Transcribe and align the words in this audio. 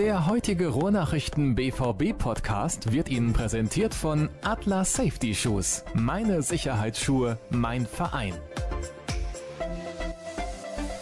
Der 0.00 0.26
heutige 0.26 0.68
Ruhrnachrichten 0.68 1.54
BVB 1.54 2.16
Podcast 2.16 2.90
wird 2.90 3.10
Ihnen 3.10 3.34
präsentiert 3.34 3.92
von 3.92 4.30
Atlas 4.40 4.94
Safety 4.94 5.34
Shoes. 5.34 5.84
Meine 5.92 6.40
Sicherheitsschuhe, 6.40 7.36
mein 7.50 7.84
Verein. 7.84 8.32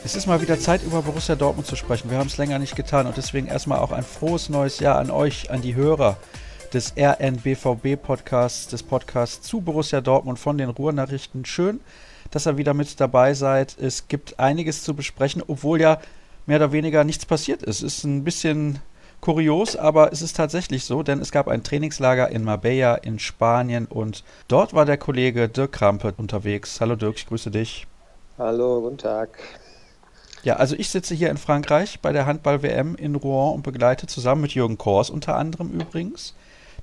Es 0.05 0.17
ist 0.17 0.27
mal 0.27 0.43
wieder 0.43 0.59
Zeit, 0.59 0.83
über 0.83 1.03
Borussia 1.03 1.37
Dortmund 1.37 1.69
zu 1.69 1.77
sprechen. 1.77 2.11
Wir 2.11 2.19
haben 2.19 2.27
es 2.27 2.39
länger 2.39 2.59
nicht 2.59 2.75
getan 2.75 3.07
und 3.07 3.17
deswegen 3.17 3.47
erstmal 3.47 3.79
auch 3.79 3.93
ein 3.93 4.03
frohes 4.03 4.49
neues 4.49 4.81
Jahr 4.81 4.99
an 4.99 5.13
euch, 5.13 5.49
an 5.53 5.63
die 5.63 5.77
Hörer 5.77 6.17
des 6.73 6.95
RNBVB 6.99 8.03
Podcasts, 8.03 8.67
des 8.67 8.83
Podcasts 8.83 9.47
zu 9.47 9.61
Borussia 9.61 10.01
Dortmund 10.01 10.41
von 10.41 10.59
den 10.59 10.71
Ruhrnachrichten. 10.71 11.45
Schön, 11.45 11.79
dass 12.33 12.49
ihr 12.49 12.57
wieder 12.57 12.75
mit 12.75 12.99
dabei 12.99 13.35
seid. 13.35 13.79
Es 13.81 14.09
gibt 14.09 14.41
einiges 14.41 14.83
zu 14.83 14.95
besprechen, 14.95 15.45
obwohl 15.47 15.81
ja 15.81 16.01
mehr 16.47 16.57
oder 16.57 16.73
weniger 16.73 17.05
nichts 17.05 17.27
passiert 17.27 17.63
ist. 17.63 17.83
Es 17.83 17.99
ist 17.99 18.05
ein 18.05 18.25
bisschen 18.25 18.81
kurios, 19.21 19.77
aber 19.77 20.13
es 20.13 20.23
ist 20.23 20.37
tatsächlich 20.37 20.85
so, 20.85 21.03
denn 21.03 21.21
es 21.21 21.33
gab 21.33 21.49
ein 21.49 21.63
Trainingslager 21.63 22.29
in 22.31 22.45
Marbella 22.45 22.95
in 22.97 23.19
Spanien 23.19 23.87
und 23.87 24.25
dort 24.49 24.75
war 24.75 24.85
der 24.85 24.99
Kollege 24.99 25.49
Dirk 25.49 25.73
Krampe 25.73 26.15
unterwegs. 26.17 26.81
Hallo 26.81 26.97
Dirk, 26.97 27.17
ich 27.17 27.27
grüße 27.27 27.51
dich. 27.51 27.87
Hallo, 28.39 28.81
guten 28.81 28.99
Tag. 28.99 29.39
Ja, 30.45 30.57
also 30.57 30.77
ich 30.77 30.91
sitze 30.91 31.15
hier 31.15 31.31
in 31.31 31.37
Frankreich 31.37 32.01
bei 32.01 32.13
der 32.13 32.27
Handball-WM 32.27 32.95
in 32.95 33.17
Rouen 33.17 33.55
und 33.57 33.63
begleite 33.63 34.07
zusammen 34.07 34.43
mit 34.43 34.53
Jürgen 34.53 34.79
Kors 34.79 35.11
unter 35.11 35.37
anderem 35.37 35.71
übrigens 35.71 36.35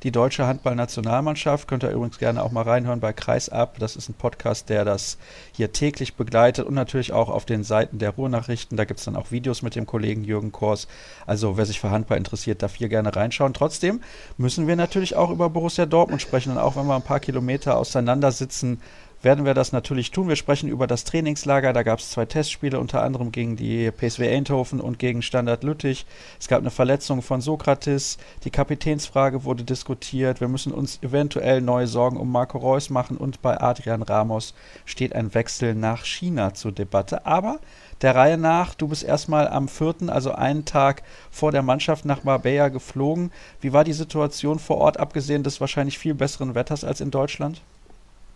die 0.06 0.12
deutsche 0.12 0.46
Handballnationalmannschaft. 0.46 1.68
Könnt 1.68 1.82
ihr 1.82 1.90
übrigens 1.90 2.20
gerne 2.20 2.44
auch 2.44 2.52
mal 2.52 2.62
reinhören 2.62 3.00
bei 3.00 3.12
Kreisab. 3.12 3.80
Das 3.80 3.96
ist 3.96 4.08
ein 4.08 4.14
Podcast, 4.14 4.70
der 4.70 4.86
das 4.86 5.18
hier 5.52 5.72
täglich 5.72 6.14
begleitet 6.14 6.68
und 6.68 6.76
natürlich 6.76 7.12
auch 7.12 7.28
auf 7.28 7.46
den 7.46 7.64
Seiten 7.64 7.98
der 7.98 8.12
Ruhrnachrichten. 8.12 8.78
Da 8.78 8.86
gibt 8.86 9.00
es 9.00 9.06
dann 9.06 9.16
auch 9.16 9.32
Videos 9.32 9.64
mit 9.64 9.76
dem 9.76 9.88
Kollegen 9.88 10.24
Jürgen 10.24 10.52
Kors. 10.52 10.88
Also 11.26 11.58
wer 11.58 11.66
sich 11.66 11.80
für 11.80 11.90
Handball 11.90 12.20
interessiert, 12.20 12.62
darf 12.62 12.76
hier 12.76 12.88
gerne 12.88 13.16
reinschauen. 13.16 13.56
Trotzdem 13.56 14.00
müssen 14.38 14.68
wir 14.68 14.76
natürlich 14.76 15.16
auch 15.16 15.32
über 15.32 15.50
Borussia 15.50 15.88
Dortmund 15.88 16.22
sprechen. 16.22 16.52
Und 16.52 16.60
auch 16.60 16.76
wenn 16.76 16.86
wir 16.86 16.96
ein 16.96 17.02
paar 17.02 17.20
Kilometer 17.20 17.76
auseinander 17.76 18.32
sitzen, 18.32 18.82
werden 19.26 19.44
wir 19.44 19.56
das 19.56 19.72
natürlich 19.72 20.12
tun. 20.12 20.30
Wir 20.30 20.36
sprechen 20.36 20.70
über 20.70 20.86
das 20.86 21.04
Trainingslager. 21.04 21.74
Da 21.74 21.82
gab 21.82 21.98
es 21.98 22.12
zwei 22.12 22.26
Testspiele, 22.26 22.80
unter 22.80 23.02
anderem 23.02 23.32
gegen 23.32 23.56
die 23.56 23.90
PSW 23.90 24.30
Eindhoven 24.30 24.80
und 24.80 25.00
gegen 25.00 25.24
Standard 25.24 25.64
Lüttich. 25.64 26.06
Es 26.40 26.48
gab 26.48 26.60
eine 26.60 26.70
Verletzung 26.70 27.24
von 27.24 27.42
Sokrates. 27.42 28.20
Die 28.44 28.52
Kapitänsfrage 28.52 29.44
wurde 29.44 29.64
diskutiert. 29.64 30.42
Wir 30.42 30.48
müssen 30.48 30.72
uns 30.72 31.00
eventuell 31.02 31.60
neue 31.62 31.88
Sorgen 31.88 32.18
um 32.18 32.32
Marco 32.32 32.60
Reus 32.60 32.92
machen. 32.92 33.18
Und 33.18 33.42
bei 33.42 33.60
Adrian 33.60 34.04
Ramos 34.04 34.54
steht 34.86 35.16
ein 35.16 35.34
Wechsel 35.34 35.74
nach 35.74 36.06
China 36.06 36.54
zur 36.54 36.72
Debatte. 36.72 37.26
Aber 37.26 37.60
der 38.02 38.14
Reihe 38.14 38.38
nach, 38.38 38.76
du 38.76 38.90
bist 38.90 39.04
erstmal 39.04 39.48
am 39.48 39.68
4., 39.68 39.96
also 40.08 40.34
einen 40.34 40.66
Tag 40.66 41.02
vor 41.32 41.52
der 41.52 41.64
Mannschaft 41.64 42.06
nach 42.06 42.24
Marbella 42.24 42.68
geflogen. 42.68 43.32
Wie 43.60 43.74
war 43.74 43.84
die 43.84 43.94
Situation 43.94 44.60
vor 44.60 44.78
Ort, 44.78 45.00
abgesehen 45.00 45.42
des 45.42 45.60
wahrscheinlich 45.60 45.98
viel 45.98 46.14
besseren 46.14 46.54
Wetters 46.54 46.84
als 46.84 47.02
in 47.02 47.10
Deutschland? 47.10 47.64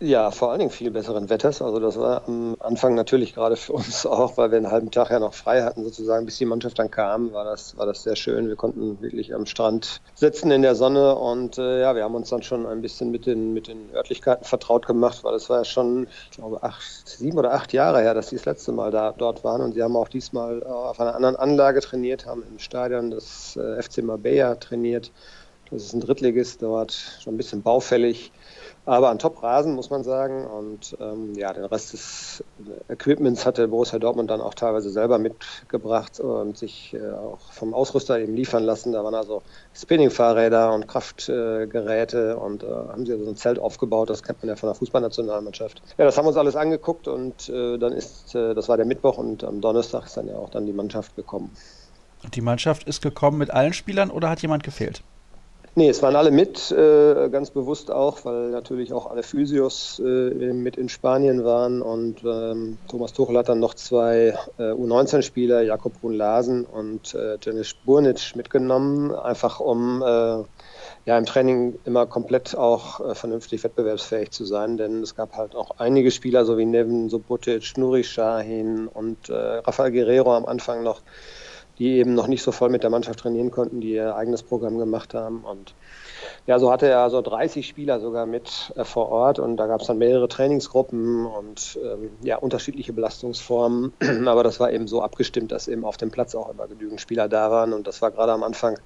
Ja, 0.02 0.30
vor 0.30 0.50
allen 0.50 0.60
Dingen 0.60 0.70
viel 0.70 0.90
besseren 0.90 1.28
Wetters. 1.28 1.60
Also 1.60 1.78
das 1.78 1.98
war 1.98 2.26
am 2.26 2.56
Anfang 2.58 2.94
natürlich 2.94 3.34
gerade 3.34 3.56
für 3.56 3.74
uns 3.74 4.06
auch, 4.06 4.38
weil 4.38 4.50
wir 4.50 4.56
einen 4.56 4.70
halben 4.70 4.90
Tag 4.90 5.10
ja 5.10 5.18
noch 5.18 5.34
frei 5.34 5.62
hatten 5.62 5.84
sozusagen, 5.84 6.24
bis 6.24 6.38
die 6.38 6.46
Mannschaft 6.46 6.78
dann 6.78 6.90
kam, 6.90 7.34
war 7.34 7.44
das, 7.44 7.76
war 7.76 7.84
das 7.84 8.02
sehr 8.02 8.16
schön. 8.16 8.48
Wir 8.48 8.56
konnten 8.56 9.02
wirklich 9.02 9.34
am 9.34 9.44
Strand 9.44 10.00
sitzen 10.14 10.50
in 10.52 10.62
der 10.62 10.74
Sonne 10.74 11.16
und 11.16 11.58
äh, 11.58 11.82
ja, 11.82 11.94
wir 11.94 12.02
haben 12.04 12.14
uns 12.14 12.30
dann 12.30 12.42
schon 12.42 12.66
ein 12.66 12.80
bisschen 12.80 13.10
mit 13.10 13.26
den, 13.26 13.52
mit 13.52 13.68
den 13.68 13.90
Örtlichkeiten 13.94 14.44
vertraut 14.46 14.86
gemacht, 14.86 15.22
weil 15.22 15.34
es 15.34 15.50
war 15.50 15.58
ja 15.58 15.64
schon, 15.64 16.08
ich 16.30 16.38
glaube, 16.38 16.62
acht, 16.62 17.06
sieben 17.06 17.36
oder 17.36 17.52
acht 17.52 17.74
Jahre 17.74 18.00
her, 18.00 18.14
dass 18.14 18.30
sie 18.30 18.36
das 18.36 18.46
letzte 18.46 18.72
Mal 18.72 18.90
da, 18.90 19.12
dort 19.12 19.44
waren 19.44 19.60
und 19.60 19.74
sie 19.74 19.82
haben 19.82 19.96
auch 19.96 20.08
diesmal 20.08 20.62
auf 20.62 20.98
einer 20.98 21.14
anderen 21.14 21.36
Anlage 21.36 21.80
trainiert, 21.80 22.24
haben 22.24 22.42
im 22.50 22.58
Stadion 22.58 23.10
das 23.10 23.54
äh, 23.56 23.82
FC 23.82 24.02
Marbella 24.02 24.54
trainiert. 24.54 25.12
Das 25.70 25.84
ist 25.84 25.92
ein 25.92 26.00
Drittligist 26.00 26.62
dort, 26.62 26.92
schon 27.22 27.34
ein 27.34 27.36
bisschen 27.36 27.62
baufällig. 27.62 28.32
Aber 28.86 29.10
ein 29.10 29.18
Top-Rasen, 29.18 29.74
muss 29.74 29.90
man 29.90 30.04
sagen. 30.04 30.46
Und 30.46 30.96
ähm, 31.00 31.34
ja, 31.34 31.52
den 31.52 31.64
Rest 31.64 31.92
des 31.92 32.44
Equipments 32.88 33.44
hatte 33.44 33.68
Borussia 33.68 33.98
Dortmund 33.98 34.30
dann 34.30 34.40
auch 34.40 34.54
teilweise 34.54 34.90
selber 34.90 35.18
mitgebracht 35.18 36.18
und 36.18 36.56
sich 36.56 36.94
äh, 36.94 37.12
auch 37.12 37.52
vom 37.52 37.74
Ausrüster 37.74 38.18
eben 38.18 38.34
liefern 38.34 38.64
lassen. 38.64 38.92
Da 38.92 39.04
waren 39.04 39.14
also 39.14 39.42
Spinning-Fahrräder 39.74 40.72
und 40.72 40.88
Kraftgeräte 40.88 42.30
äh, 42.30 42.42
und 42.42 42.62
äh, 42.62 42.66
haben 42.66 43.04
sie 43.04 43.16
so 43.18 43.28
ein 43.28 43.36
Zelt 43.36 43.58
aufgebaut. 43.58 44.08
Das 44.08 44.22
kennt 44.22 44.42
man 44.42 44.48
ja 44.48 44.56
von 44.56 44.68
der 44.68 44.74
Fußballnationalmannschaft. 44.74 45.82
Ja, 45.98 46.06
das 46.06 46.16
haben 46.16 46.24
wir 46.24 46.30
uns 46.30 46.38
alles 46.38 46.56
angeguckt 46.56 47.06
und 47.06 47.48
äh, 47.48 47.76
dann 47.78 47.92
ist, 47.92 48.34
äh, 48.34 48.54
das 48.54 48.68
war 48.68 48.76
der 48.78 48.86
Mittwoch 48.86 49.18
und 49.18 49.44
am 49.44 49.60
Donnerstag 49.60 50.06
ist 50.06 50.16
dann 50.16 50.26
ja 50.26 50.36
auch 50.36 50.50
dann 50.50 50.66
die 50.66 50.72
Mannschaft 50.72 51.14
gekommen. 51.16 51.50
Und 52.22 52.34
die 52.36 52.42
Mannschaft 52.42 52.84
ist 52.84 53.02
gekommen 53.02 53.38
mit 53.38 53.50
allen 53.50 53.72
Spielern 53.72 54.10
oder 54.10 54.30
hat 54.30 54.42
jemand 54.42 54.62
gefehlt? 54.62 55.02
Nee, 55.76 55.88
es 55.88 56.02
waren 56.02 56.16
alle 56.16 56.32
mit, 56.32 56.72
äh, 56.72 57.28
ganz 57.30 57.52
bewusst 57.52 57.92
auch, 57.92 58.24
weil 58.24 58.50
natürlich 58.50 58.92
auch 58.92 59.06
alle 59.06 59.22
Physios 59.22 60.00
äh, 60.04 60.52
mit 60.52 60.76
in 60.76 60.88
Spanien 60.88 61.44
waren 61.44 61.80
und 61.80 62.24
ähm, 62.24 62.80
Thomas 62.88 63.12
Tuchel 63.12 63.38
hat 63.38 63.48
dann 63.48 63.60
noch 63.60 63.74
zwei 63.74 64.34
äh, 64.58 64.62
U19-Spieler, 64.72 65.62
Jakob 65.62 66.00
Brun-Larsen 66.00 66.64
und 66.64 67.14
äh, 67.14 67.38
Janis 67.40 67.74
Burnic 67.74 68.34
mitgenommen, 68.34 69.14
einfach 69.14 69.60
um 69.60 70.02
äh, 70.02 70.42
ja 71.04 71.16
im 71.16 71.24
Training 71.24 71.78
immer 71.84 72.06
komplett 72.06 72.56
auch 72.56 73.00
äh, 73.08 73.14
vernünftig 73.14 73.62
wettbewerbsfähig 73.62 74.32
zu 74.32 74.44
sein, 74.44 74.76
denn 74.76 75.02
es 75.02 75.14
gab 75.14 75.36
halt 75.36 75.54
auch 75.54 75.78
einige 75.78 76.10
Spieler, 76.10 76.44
so 76.44 76.58
wie 76.58 76.66
Nevin 76.66 77.08
Subotic, 77.08 77.78
Nuri 77.78 78.02
Shahin 78.02 78.88
und 78.88 79.28
äh, 79.28 79.34
Rafael 79.34 79.92
Guerrero 79.92 80.34
am 80.34 80.46
Anfang 80.46 80.82
noch, 80.82 81.02
die 81.80 81.96
eben 81.96 82.12
noch 82.14 82.26
nicht 82.26 82.42
so 82.42 82.52
voll 82.52 82.68
mit 82.68 82.82
der 82.82 82.90
Mannschaft 82.90 83.20
trainieren 83.20 83.50
konnten, 83.50 83.80
die 83.80 83.94
ihr 83.94 84.14
eigenes 84.14 84.42
Programm 84.42 84.76
gemacht 84.76 85.14
haben. 85.14 85.44
Und 85.44 85.74
ja, 86.46 86.58
so 86.58 86.70
hatte 86.70 86.86
er 86.86 87.08
so 87.08 87.22
30 87.22 87.66
Spieler 87.66 88.00
sogar 88.00 88.26
mit 88.26 88.70
äh, 88.76 88.84
vor 88.84 89.08
Ort 89.08 89.38
und 89.38 89.56
da 89.56 89.66
gab 89.66 89.80
es 89.80 89.86
dann 89.86 89.96
mehrere 89.96 90.28
Trainingsgruppen 90.28 91.24
und 91.24 91.78
ähm, 91.82 92.10
ja, 92.22 92.36
unterschiedliche 92.36 92.92
Belastungsformen. 92.92 93.94
Aber 94.26 94.44
das 94.44 94.60
war 94.60 94.70
eben 94.70 94.86
so 94.88 95.00
abgestimmt, 95.00 95.52
dass 95.52 95.68
eben 95.68 95.86
auf 95.86 95.96
dem 95.96 96.10
Platz 96.10 96.34
auch 96.34 96.50
immer 96.50 96.68
genügend 96.68 97.00
Spieler 97.00 97.28
da 97.28 97.50
waren 97.50 97.72
und 97.72 97.86
das 97.86 98.02
war 98.02 98.10
gerade 98.10 98.32
am 98.32 98.42
Anfang, 98.42 98.78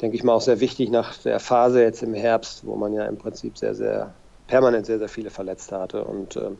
denke 0.00 0.16
ich 0.16 0.24
mal, 0.24 0.32
auch 0.32 0.40
sehr 0.40 0.60
wichtig 0.60 0.90
nach 0.90 1.18
der 1.18 1.38
Phase 1.38 1.82
jetzt 1.82 2.02
im 2.02 2.14
Herbst, 2.14 2.66
wo 2.66 2.76
man 2.76 2.94
ja 2.94 3.04
im 3.04 3.18
Prinzip 3.18 3.58
sehr, 3.58 3.74
sehr 3.74 4.14
permanent 4.46 4.86
sehr, 4.86 4.98
sehr 4.98 5.08
viele 5.08 5.28
Verletzte 5.30 5.78
hatte. 5.78 6.04
Und 6.04 6.36
ähm, 6.36 6.56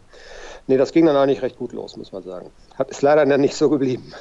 nee, 0.67 0.77
das 0.77 0.93
ging 0.93 1.07
dann 1.07 1.17
eigentlich 1.17 1.41
recht 1.41 1.57
gut 1.57 1.73
los, 1.73 1.97
muss 1.97 2.13
man 2.13 2.23
sagen. 2.23 2.51
Hat, 2.75 2.91
ist 2.91 3.01
leider 3.01 3.25
dann 3.25 3.41
nicht 3.41 3.55
so 3.55 3.71
geblieben. 3.71 4.13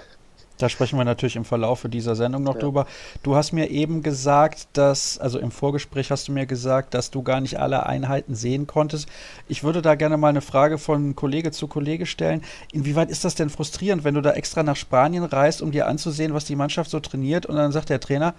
Da 0.58 0.70
sprechen 0.70 0.98
wir 0.98 1.06
natürlich 1.06 1.36
im 1.36 1.46
Verlauf 1.46 1.86
dieser 1.90 2.16
Sendung 2.16 2.44
noch 2.44 2.56
ja. 2.56 2.62
drüber. 2.62 2.88
Du 3.24 3.36
hast 3.36 3.52
mir 3.52 3.70
eben 3.70 4.04
gesagt, 4.04 4.68
dass, 4.74 5.18
also 5.18 5.40
im 5.40 5.52
Vorgespräch 5.52 6.12
hast 6.12 6.28
du 6.28 6.32
mir 6.32 6.46
gesagt, 6.46 6.94
dass 6.94 7.12
du 7.12 7.24
gar 7.24 7.42
nicht 7.42 7.60
alle 7.60 7.86
Einheiten 7.86 8.36
sehen 8.36 8.68
konntest. 8.68 9.10
Ich 9.48 9.64
würde 9.64 9.82
da 9.82 9.96
gerne 9.96 10.18
mal 10.18 10.30
eine 10.30 10.42
Frage 10.42 10.78
von 10.78 11.16
Kollege 11.16 11.52
zu 11.52 11.68
Kollege 11.68 12.06
stellen. 12.06 12.42
Inwieweit 12.72 13.10
ist 13.10 13.26
das 13.26 13.36
denn 13.36 13.50
frustrierend, 13.50 14.04
wenn 14.04 14.16
du 14.16 14.22
da 14.22 14.32
extra 14.32 14.64
nach 14.64 14.76
Spanien 14.76 15.24
reist, 15.24 15.62
um 15.62 15.72
dir 15.72 15.88
anzusehen, 15.88 16.34
was 16.34 16.46
die 16.46 16.56
Mannschaft 16.56 16.90
so 16.90 17.00
trainiert 17.00 17.46
und 17.46 17.56
dann 17.56 17.72
sagt 17.72 17.90
der 17.90 18.00
Trainer, 18.00 18.34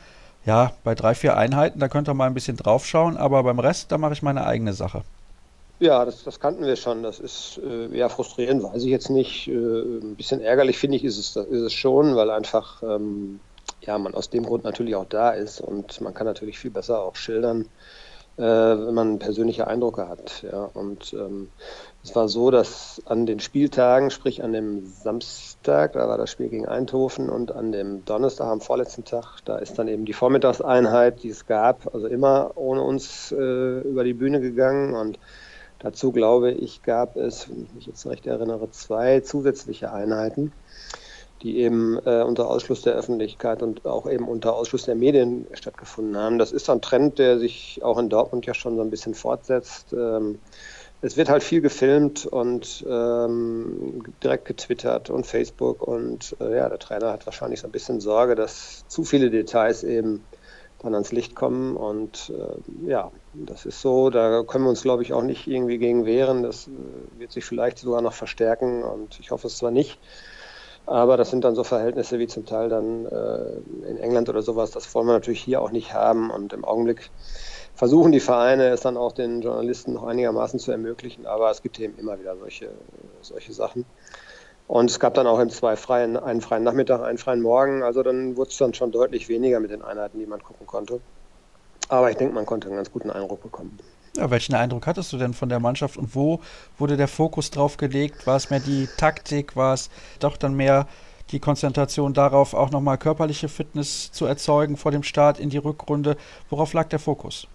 ja, 0.46 0.72
bei 0.84 0.94
drei, 0.94 1.14
vier 1.14 1.36
Einheiten, 1.36 1.80
da 1.80 1.88
könnt 1.88 2.08
ihr 2.08 2.14
mal 2.14 2.26
ein 2.26 2.34
bisschen 2.34 2.56
draufschauen, 2.56 3.16
aber 3.16 3.42
beim 3.42 3.58
Rest, 3.58 3.90
da 3.90 3.98
mache 3.98 4.12
ich 4.12 4.22
meine 4.22 4.46
eigene 4.46 4.72
Sache. 4.72 5.02
Ja, 5.78 6.04
das, 6.06 6.22
das 6.24 6.40
kannten 6.40 6.64
wir 6.64 6.76
schon. 6.76 7.02
Das 7.02 7.20
ist 7.20 7.58
äh, 7.62 7.94
ja 7.96 8.08
frustrierend, 8.08 8.62
weiß 8.62 8.82
ich 8.82 8.90
jetzt 8.90 9.10
nicht. 9.10 9.46
Äh, 9.48 9.52
ein 9.52 10.16
bisschen 10.16 10.40
ärgerlich 10.40 10.78
finde 10.78 10.96
ich 10.96 11.04
ist 11.04 11.18
es, 11.18 11.36
ist 11.36 11.60
es 11.60 11.72
schon, 11.74 12.16
weil 12.16 12.30
einfach 12.30 12.82
ähm, 12.82 13.40
ja 13.80 13.98
man 13.98 14.14
aus 14.14 14.30
dem 14.30 14.44
Grund 14.44 14.64
natürlich 14.64 14.94
auch 14.96 15.04
da 15.04 15.30
ist 15.30 15.60
und 15.60 16.00
man 16.00 16.14
kann 16.14 16.26
natürlich 16.26 16.58
viel 16.58 16.70
besser 16.70 17.02
auch 17.02 17.16
schildern, 17.16 17.68
äh, 18.38 18.42
wenn 18.42 18.94
man 18.94 19.18
persönliche 19.18 19.66
Eindrücke 19.66 20.08
hat. 20.08 20.42
Ja, 20.42 20.64
und 20.64 21.12
ähm, 21.12 21.52
es 22.02 22.14
war 22.14 22.28
so, 22.28 22.50
dass 22.50 23.02
an 23.06 23.26
den 23.26 23.40
Spieltagen, 23.40 24.10
sprich 24.10 24.42
an 24.42 24.52
dem 24.54 24.86
Samstag, 24.86 25.92
da 25.92 26.08
war 26.08 26.16
das 26.18 26.30
Spiel 26.30 26.48
gegen 26.48 26.66
Eindhoven 26.66 27.28
und 27.28 27.52
an 27.52 27.72
dem 27.72 28.04
Donnerstag, 28.06 28.46
am 28.46 28.62
vorletzten 28.62 29.04
Tag, 29.04 29.40
da 29.44 29.58
ist 29.58 29.78
dann 29.78 29.88
eben 29.88 30.06
die 30.06 30.14
Vormittagseinheit, 30.14 31.22
die 31.22 31.28
es 31.30 31.46
gab, 31.46 31.94
also 31.94 32.06
immer 32.06 32.52
ohne 32.56 32.82
uns 32.82 33.30
äh, 33.32 33.80
über 33.80 34.04
die 34.04 34.14
Bühne 34.14 34.40
gegangen 34.40 34.94
und 34.94 35.18
Dazu 35.86 36.10
glaube 36.10 36.50
ich, 36.50 36.82
gab 36.82 37.14
es, 37.14 37.48
wenn 37.48 37.62
ich 37.62 37.72
mich 37.72 37.86
jetzt 37.86 38.04
recht 38.06 38.26
erinnere, 38.26 38.72
zwei 38.72 39.20
zusätzliche 39.20 39.92
Einheiten, 39.92 40.50
die 41.42 41.58
eben 41.58 41.96
äh, 42.04 42.24
unter 42.24 42.50
Ausschluss 42.50 42.82
der 42.82 42.94
Öffentlichkeit 42.94 43.62
und 43.62 43.86
auch 43.86 44.10
eben 44.10 44.26
unter 44.26 44.56
Ausschluss 44.56 44.82
der 44.82 44.96
Medien 44.96 45.46
stattgefunden 45.52 46.16
haben. 46.16 46.40
Das 46.40 46.50
ist 46.50 46.68
ein 46.68 46.82
Trend, 46.82 47.20
der 47.20 47.38
sich 47.38 47.84
auch 47.84 47.98
in 47.98 48.08
Dortmund 48.08 48.46
ja 48.46 48.54
schon 48.54 48.74
so 48.74 48.82
ein 48.82 48.90
bisschen 48.90 49.14
fortsetzt. 49.14 49.92
Ähm, 49.92 50.40
es 51.02 51.16
wird 51.16 51.28
halt 51.28 51.44
viel 51.44 51.60
gefilmt 51.60 52.26
und 52.26 52.84
ähm, 52.88 54.02
direkt 54.24 54.46
getwittert 54.46 55.08
und 55.08 55.24
Facebook 55.24 55.86
und 55.86 56.34
äh, 56.40 56.56
ja, 56.56 56.68
der 56.68 56.80
Trainer 56.80 57.12
hat 57.12 57.26
wahrscheinlich 57.26 57.60
so 57.60 57.68
ein 57.68 57.72
bisschen 57.72 58.00
Sorge, 58.00 58.34
dass 58.34 58.88
zu 58.88 59.04
viele 59.04 59.30
Details 59.30 59.84
eben 59.84 60.24
dann 60.80 60.94
ans 60.94 61.12
Licht 61.12 61.34
kommen. 61.34 61.76
Und 61.76 62.32
äh, 62.36 62.90
ja, 62.90 63.12
das 63.44 63.66
ist 63.66 63.80
so, 63.80 64.10
da 64.10 64.42
können 64.42 64.64
wir 64.64 64.70
uns, 64.70 64.82
glaube 64.82 65.02
ich, 65.02 65.12
auch 65.12 65.22
nicht 65.22 65.46
irgendwie 65.46 65.78
gegen 65.78 66.06
wehren. 66.06 66.42
Das 66.42 66.68
äh, 66.68 66.70
wird 67.18 67.32
sich 67.32 67.44
vielleicht 67.44 67.78
sogar 67.78 68.00
noch 68.00 68.14
verstärken 68.14 68.82
und 68.82 69.18
ich 69.20 69.30
hoffe 69.30 69.48
es 69.48 69.58
zwar 69.58 69.70
nicht. 69.70 69.98
Aber 70.86 71.16
das 71.16 71.30
sind 71.30 71.44
dann 71.44 71.56
so 71.56 71.64
Verhältnisse 71.64 72.20
wie 72.20 72.28
zum 72.28 72.46
Teil 72.46 72.68
dann 72.68 73.06
äh, 73.06 73.88
in 73.88 73.98
England 73.98 74.28
oder 74.28 74.42
sowas. 74.42 74.70
Das 74.70 74.94
wollen 74.94 75.06
wir 75.06 75.14
natürlich 75.14 75.42
hier 75.42 75.60
auch 75.60 75.72
nicht 75.72 75.92
haben. 75.92 76.30
Und 76.30 76.52
im 76.52 76.64
Augenblick 76.64 77.10
versuchen 77.74 78.12
die 78.12 78.20
Vereine 78.20 78.68
es 78.68 78.82
dann 78.82 78.96
auch 78.96 79.12
den 79.12 79.42
Journalisten 79.42 79.94
noch 79.94 80.04
einigermaßen 80.04 80.60
zu 80.60 80.70
ermöglichen. 80.70 81.26
Aber 81.26 81.50
es 81.50 81.62
gibt 81.62 81.80
eben 81.80 81.98
immer 81.98 82.20
wieder 82.20 82.36
solche, 82.36 82.70
solche 83.20 83.52
Sachen. 83.52 83.84
Und 84.68 84.90
es 84.90 85.00
gab 85.00 85.14
dann 85.14 85.26
auch 85.26 85.40
im 85.40 85.50
zwei 85.50 85.74
freien, 85.76 86.16
einen 86.16 86.40
freien 86.40 86.62
Nachmittag, 86.62 87.02
einen 87.02 87.18
freien 87.18 87.42
Morgen. 87.42 87.82
Also 87.82 88.04
dann 88.04 88.36
wurde 88.36 88.50
es 88.50 88.56
dann 88.56 88.72
schon 88.72 88.92
deutlich 88.92 89.28
weniger 89.28 89.58
mit 89.58 89.72
den 89.72 89.82
Einheiten, 89.82 90.20
die 90.20 90.26
man 90.26 90.42
gucken 90.42 90.68
konnte. 90.68 91.00
Aber 91.88 92.10
ich 92.10 92.16
denke, 92.16 92.34
man 92.34 92.46
konnte 92.46 92.68
einen 92.68 92.76
ganz 92.76 92.90
guten 92.90 93.10
Eindruck 93.10 93.42
bekommen. 93.42 93.78
Ja, 94.16 94.30
welchen 94.30 94.54
Eindruck 94.54 94.86
hattest 94.86 95.12
du 95.12 95.18
denn 95.18 95.34
von 95.34 95.48
der 95.48 95.60
Mannschaft 95.60 95.96
und 95.96 96.14
wo 96.14 96.40
wurde 96.78 96.96
der 96.96 97.08
Fokus 97.08 97.50
drauf 97.50 97.76
gelegt? 97.76 98.26
War 98.26 98.36
es 98.36 98.50
mehr 98.50 98.60
die 98.60 98.88
Taktik? 98.96 99.56
War 99.56 99.74
es 99.74 99.90
doch 100.20 100.36
dann 100.36 100.54
mehr 100.54 100.86
die 101.32 101.40
Konzentration 101.40 102.14
darauf, 102.14 102.54
auch 102.54 102.70
nochmal 102.70 102.98
körperliche 102.98 103.48
Fitness 103.48 104.10
zu 104.12 104.24
erzeugen 104.26 104.76
vor 104.76 104.90
dem 104.90 105.02
Start 105.02 105.38
in 105.38 105.50
die 105.50 105.58
Rückrunde? 105.58 106.16
Worauf 106.48 106.72
lag 106.72 106.88
der 106.88 106.98
Fokus? 106.98 107.46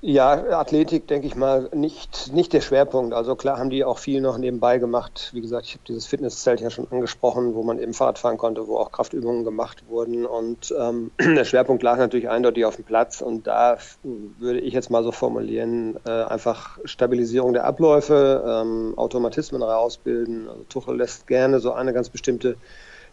Ja, 0.00 0.58
Athletik, 0.60 1.08
denke 1.08 1.26
ich 1.26 1.34
mal, 1.34 1.70
nicht, 1.74 2.32
nicht 2.32 2.52
der 2.52 2.60
Schwerpunkt. 2.60 3.12
Also 3.12 3.34
klar 3.34 3.58
haben 3.58 3.68
die 3.68 3.84
auch 3.84 3.98
viel 3.98 4.20
noch 4.20 4.38
nebenbei 4.38 4.78
gemacht. 4.78 5.30
Wie 5.32 5.40
gesagt, 5.40 5.66
ich 5.66 5.72
habe 5.72 5.82
dieses 5.88 6.06
Fitnesszelt 6.06 6.60
ja 6.60 6.70
schon 6.70 6.86
angesprochen, 6.92 7.56
wo 7.56 7.64
man 7.64 7.80
eben 7.80 7.92
Fahrrad 7.92 8.20
fahren 8.20 8.38
konnte, 8.38 8.68
wo 8.68 8.76
auch 8.76 8.92
Kraftübungen 8.92 9.42
gemacht 9.42 9.82
wurden. 9.88 10.24
Und 10.24 10.72
ähm, 10.78 11.10
der 11.18 11.44
Schwerpunkt 11.44 11.82
lag 11.82 11.98
natürlich 11.98 12.28
eindeutig 12.28 12.64
auf 12.64 12.76
dem 12.76 12.84
Platz. 12.84 13.22
Und 13.22 13.48
da 13.48 13.78
würde 14.04 14.60
ich 14.60 14.72
jetzt 14.72 14.88
mal 14.88 15.02
so 15.02 15.10
formulieren, 15.10 15.96
äh, 16.06 16.10
einfach 16.10 16.78
Stabilisierung 16.84 17.52
der 17.52 17.64
Abläufe, 17.64 18.44
ähm, 18.46 18.94
Automatismen 18.96 19.62
herausbilden. 19.62 20.48
Also 20.48 20.62
Tuchel 20.68 20.96
lässt 20.96 21.26
gerne 21.26 21.58
so 21.58 21.72
eine 21.72 21.92
ganz 21.92 22.08
bestimmte 22.08 22.56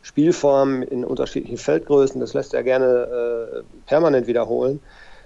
Spielform 0.03 0.83
in 0.83 1.03
unterschiedlichen 1.03 1.57
Feldgrößen, 1.57 2.21
das 2.21 2.35
lässt 2.35 2.53
er 2.53 2.61
gerne 2.61 2.85
äh, 2.85 3.63
permanent 3.87 4.27
wiederholen. 4.27 4.79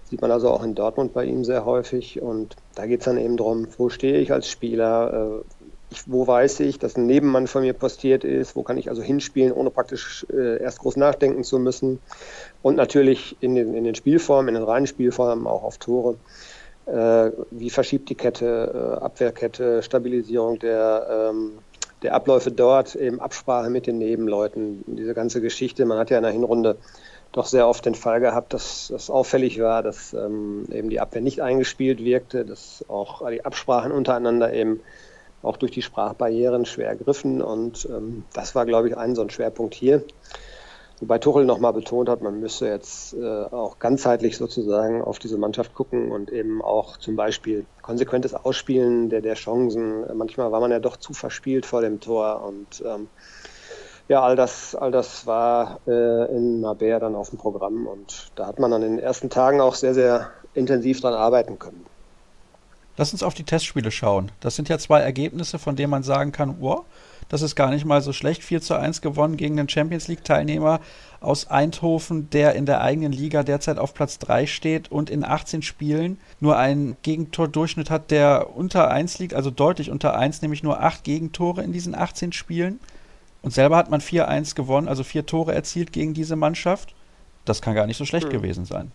Sieht 0.10 0.22
man 0.22 0.32
also 0.32 0.50
auch 0.50 0.64
in 0.64 0.74
Dortmund 0.74 1.14
bei 1.14 1.26
ihm 1.26 1.44
sehr 1.46 1.66
häufig. 1.66 2.22
Und 2.22 2.56
da 2.76 2.86
geht 2.88 3.02
es 3.02 3.06
dann 3.06 3.18
eben 3.18 3.38
darum, 3.38 3.68
wo 3.78 3.90
stehe 3.90 4.18
ich 4.18 4.32
als 4.32 4.50
Spieler, 4.50 5.42
äh, 5.42 5.44
ich, 5.92 6.04
wo 6.08 6.26
weiß 6.26 6.60
ich, 6.62 6.80
dass 6.80 6.98
ein 6.98 7.06
Nebenmann 7.06 7.48
von 7.48 7.62
mir 7.62 7.74
postiert 7.74 8.24
ist, 8.24 8.56
wo 8.56 8.64
kann 8.64 8.78
ich 8.78 8.90
also 8.90 9.02
hinspielen, 9.02 9.52
ohne 9.52 9.70
praktisch 9.70 10.26
äh, 10.32 10.62
erst 10.62 10.80
groß 10.80 10.98
nachdenken 10.98 11.44
zu 11.44 11.60
müssen. 11.60 12.00
Und 12.62 12.76
natürlich 12.76 13.38
in 13.40 13.56
den, 13.56 13.74
in 13.76 13.84
den 13.84 13.96
Spielformen, 13.96 14.50
in 14.50 14.62
den 14.62 14.64
reinen 14.64 14.88
Spielformen 14.88 15.48
auch 15.48 15.64
auf 15.64 15.78
Tore. 15.78 16.16
Äh, 16.86 17.32
wie 17.52 17.70
verschiebt 17.70 18.10
die 18.10 18.16
Kette, 18.16 18.98
äh, 19.00 19.04
Abwehrkette, 19.04 19.84
Stabilisierung 19.84 20.58
der, 20.58 21.30
ähm, 21.30 21.60
der 22.02 22.16
Abläufe 22.16 22.52
dort, 22.52 22.96
eben 22.96 23.20
Absprache 23.20 23.70
mit 23.70 23.86
den 23.86 24.00
Nebenleuten, 24.00 24.84
diese 24.88 25.14
ganze 25.14 25.40
Geschichte. 25.40 25.86
Man 25.86 26.00
hat 26.00 26.10
ja 26.10 26.18
in 26.18 26.24
der 26.24 26.32
Hinrunde 26.32 26.78
doch 27.32 27.46
sehr 27.46 27.68
oft 27.68 27.86
den 27.86 27.96
Fall 27.96 28.20
gehabt, 28.20 28.54
dass 28.54 28.90
das 28.92 29.10
auffällig 29.10 29.60
war, 29.60 29.84
dass 29.84 30.14
ähm, 30.14 30.66
eben 30.72 30.90
die 30.90 31.00
Abwehr 31.00 31.22
nicht 31.22 31.42
eingespielt 31.42 32.04
wirkte, 32.04 32.46
dass 32.46 32.84
auch 32.88 33.28
die 33.30 33.46
Absprachen 33.46 33.92
untereinander 33.92 34.54
eben 34.54 34.82
auch 35.42 35.58
durch 35.58 35.72
die 35.72 35.82
Sprachbarrieren 35.82 36.66
schwer 36.66 36.96
griffen. 36.96 37.42
Und 37.42 37.88
ähm, 37.90 38.24
das 38.34 38.56
war, 38.56 38.66
glaube 38.66 38.90
ich, 38.90 38.98
ein 38.98 39.16
so 39.16 39.22
ein 39.22 39.30
Schwerpunkt 39.30 39.74
hier. 39.74 40.04
Wobei 41.00 41.18
Tuchel 41.18 41.46
nochmal 41.46 41.72
betont 41.72 42.10
hat, 42.10 42.22
man 42.22 42.42
müsse 42.42 42.68
jetzt 42.68 43.14
äh, 43.14 43.26
auch 43.26 43.80
ganzheitlich 43.80 44.36
sozusagen 44.36 45.02
auf 45.02 45.18
diese 45.18 45.38
Mannschaft 45.38 45.74
gucken 45.74 46.12
und 46.12 46.30
eben 46.30 46.62
auch 46.62 46.98
zum 46.98 47.16
Beispiel 47.16 47.66
konsequentes 47.82 48.34
Ausspielen 48.34 49.10
der, 49.10 49.22
der 49.22 49.36
Chancen. 49.36 50.06
Manchmal 50.18 50.52
war 50.52 50.60
man 50.60 50.72
ja 50.72 50.80
doch 50.80 50.98
zu 50.98 51.14
verspielt 51.14 51.66
vor 51.66 51.82
dem 51.82 52.02
Tor 52.02 52.44
und 52.44 52.84
ähm, 52.86 53.08
ja, 54.10 54.24
all 54.24 54.36
das, 54.36 54.76
all 54.76 54.92
das 54.92 55.26
war 55.28 55.80
äh, 55.88 56.36
in 56.36 56.62
Mabea 56.62 57.00
dann 57.00 57.16
auf 57.16 57.30
dem 57.30 57.38
Programm 57.38 57.86
und 57.86 58.32
da 58.36 58.48
hat 58.48 58.60
man 58.60 58.72
dann 58.72 58.82
in 58.82 58.98
den 58.98 59.00
ersten 59.00 59.30
Tagen 59.30 59.62
auch 59.62 59.76
sehr, 59.76 59.94
sehr 59.94 60.32
intensiv 60.56 61.00
dran 61.00 61.14
arbeiten 61.14 61.60
können. 61.60 61.86
Lass 62.98 63.14
uns 63.14 63.24
auf 63.24 63.36
die 63.36 63.44
Testspiele 63.44 63.92
schauen. 63.92 64.32
Das 64.42 64.56
sind 64.56 64.68
ja 64.68 64.78
zwei 64.80 65.00
Ergebnisse, 65.00 65.60
von 65.60 65.76
denen 65.76 65.92
man 65.92 66.04
sagen 66.04 66.32
kann, 66.32 66.58
wow, 66.60 66.84
das 67.30 67.44
ist 67.44 67.56
gar 67.56 67.70
nicht 67.70 67.86
mal 67.86 68.02
so 68.02 68.12
schlecht. 68.12 68.44
4 68.44 68.62
zu 68.62 68.74
1 68.74 69.02
gewonnen 69.02 69.38
gegen 69.38 69.56
den 69.56 69.70
Champions 69.70 70.08
League-Teilnehmer 70.08 70.82
aus 71.22 71.48
Eindhoven, 71.48 72.32
der 72.32 72.56
in 72.56 72.66
der 72.66 72.82
eigenen 72.82 73.12
Liga 73.12 73.44
derzeit 73.44 73.78
auf 73.78 73.94
Platz 73.94 74.18
3 74.18 74.48
steht 74.48 74.92
und 74.92 75.12
in 75.12 75.24
18 75.24 75.62
Spielen 75.62 76.20
nur 76.40 76.58
einen 76.58 76.98
Gegentordurchschnitt 77.04 77.92
hat, 77.92 78.10
der 78.10 78.56
unter 78.56 78.90
1 78.90 79.20
liegt, 79.20 79.36
also 79.36 79.52
deutlich 79.52 79.92
unter 79.92 80.18
1, 80.18 80.42
nämlich 80.42 80.64
nur 80.64 80.82
8 80.82 81.04
Gegentore 81.04 81.62
in 81.62 81.72
diesen 81.72 81.94
18 81.94 82.32
Spielen. 82.32 82.80
Und 83.42 83.52
selber 83.54 83.78
hat 83.78 83.90
man 83.90 84.02
4-1 84.02 84.56
gewonnen, 84.56 84.88
also 84.88 85.04
vier 85.04 85.26
Tore 85.26 85.54
erzielt 85.54 85.94
gegen 85.94 86.14
diese 86.14 86.36
Mannschaft. 86.36 86.94
Das 87.46 87.62
kann 87.62 87.76
gar 87.76 87.88
nicht 87.88 87.98
so 87.98 88.06
schlecht 88.06 88.28
hm. 88.28 88.34
gewesen 88.34 88.66
sein. 88.66 88.92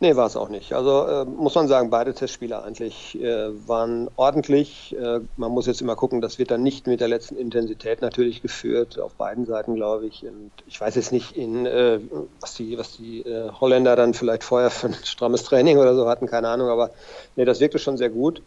Nee, 0.00 0.14
war 0.14 0.26
es 0.26 0.36
auch 0.36 0.48
nicht. 0.48 0.74
Also 0.74 1.06
äh, 1.06 1.24
muss 1.24 1.56
man 1.56 1.66
sagen, 1.66 1.90
beide 1.90 2.14
Testspiele 2.14 2.62
eigentlich 2.62 3.20
äh, 3.20 3.48
waren 3.66 4.08
ordentlich. 4.14 4.94
Äh, 4.96 5.20
man 5.36 5.50
muss 5.50 5.66
jetzt 5.66 5.80
immer 5.80 5.96
gucken, 5.96 6.20
das 6.20 6.38
wird 6.38 6.52
dann 6.52 6.62
nicht 6.62 6.86
mit 6.86 7.00
der 7.00 7.08
letzten 7.08 7.36
Intensität 7.36 8.00
natürlich 8.00 8.40
geführt, 8.40 9.00
auf 9.00 9.14
beiden 9.14 9.44
Seiten, 9.44 9.74
glaube 9.74 10.06
ich. 10.06 10.24
Und 10.24 10.52
ich 10.68 10.80
weiß 10.80 10.94
jetzt 10.94 11.10
nicht, 11.10 11.36
in, 11.36 11.66
äh, 11.66 11.98
was 12.40 12.54
die, 12.54 12.78
was 12.78 12.96
die 12.96 13.22
äh, 13.22 13.50
Holländer 13.60 13.96
dann 13.96 14.14
vielleicht 14.14 14.44
vorher 14.44 14.70
für 14.70 14.86
ein 14.86 14.94
strammes 15.02 15.42
Training 15.42 15.78
oder 15.78 15.96
so 15.96 16.08
hatten, 16.08 16.28
keine 16.28 16.48
Ahnung, 16.48 16.68
aber 16.68 16.90
nee, 17.34 17.44
das 17.44 17.58
wirkte 17.58 17.80
schon 17.80 17.96
sehr 17.96 18.10
gut 18.10 18.40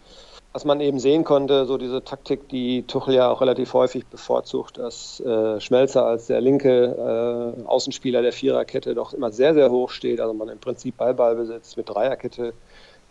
was 0.54 0.66
man 0.66 0.82
eben 0.82 1.00
sehen 1.00 1.24
konnte, 1.24 1.66
so 1.66 1.78
diese 1.78 2.04
Taktik, 2.04 2.50
die 2.50 2.84
Tuchel 2.84 3.16
ja 3.16 3.30
auch 3.30 3.40
relativ 3.40 3.74
häufig 3.74 4.06
bevorzugt, 4.06 4.78
dass 4.78 5.22
äh, 5.22 5.62
Schmelzer 5.62 6.06
als 6.06 6.28
der 6.28 6.42
linke 6.42 7.56
äh, 7.58 7.66
Außenspieler 7.66 8.22
der 8.22 8.34
Viererkette 8.34 8.94
doch 8.94 9.14
immer 9.14 9.32
sehr, 9.32 9.54
sehr 9.54 9.72
hoch 9.72 9.90
steht, 9.90 10.20
also 10.20 10.34
man 10.34 10.50
im 10.50 10.60
Prinzip 10.60 10.98
Ballballbesitz 10.98 11.78
mit 11.78 11.90
Dreierkette 11.90 12.54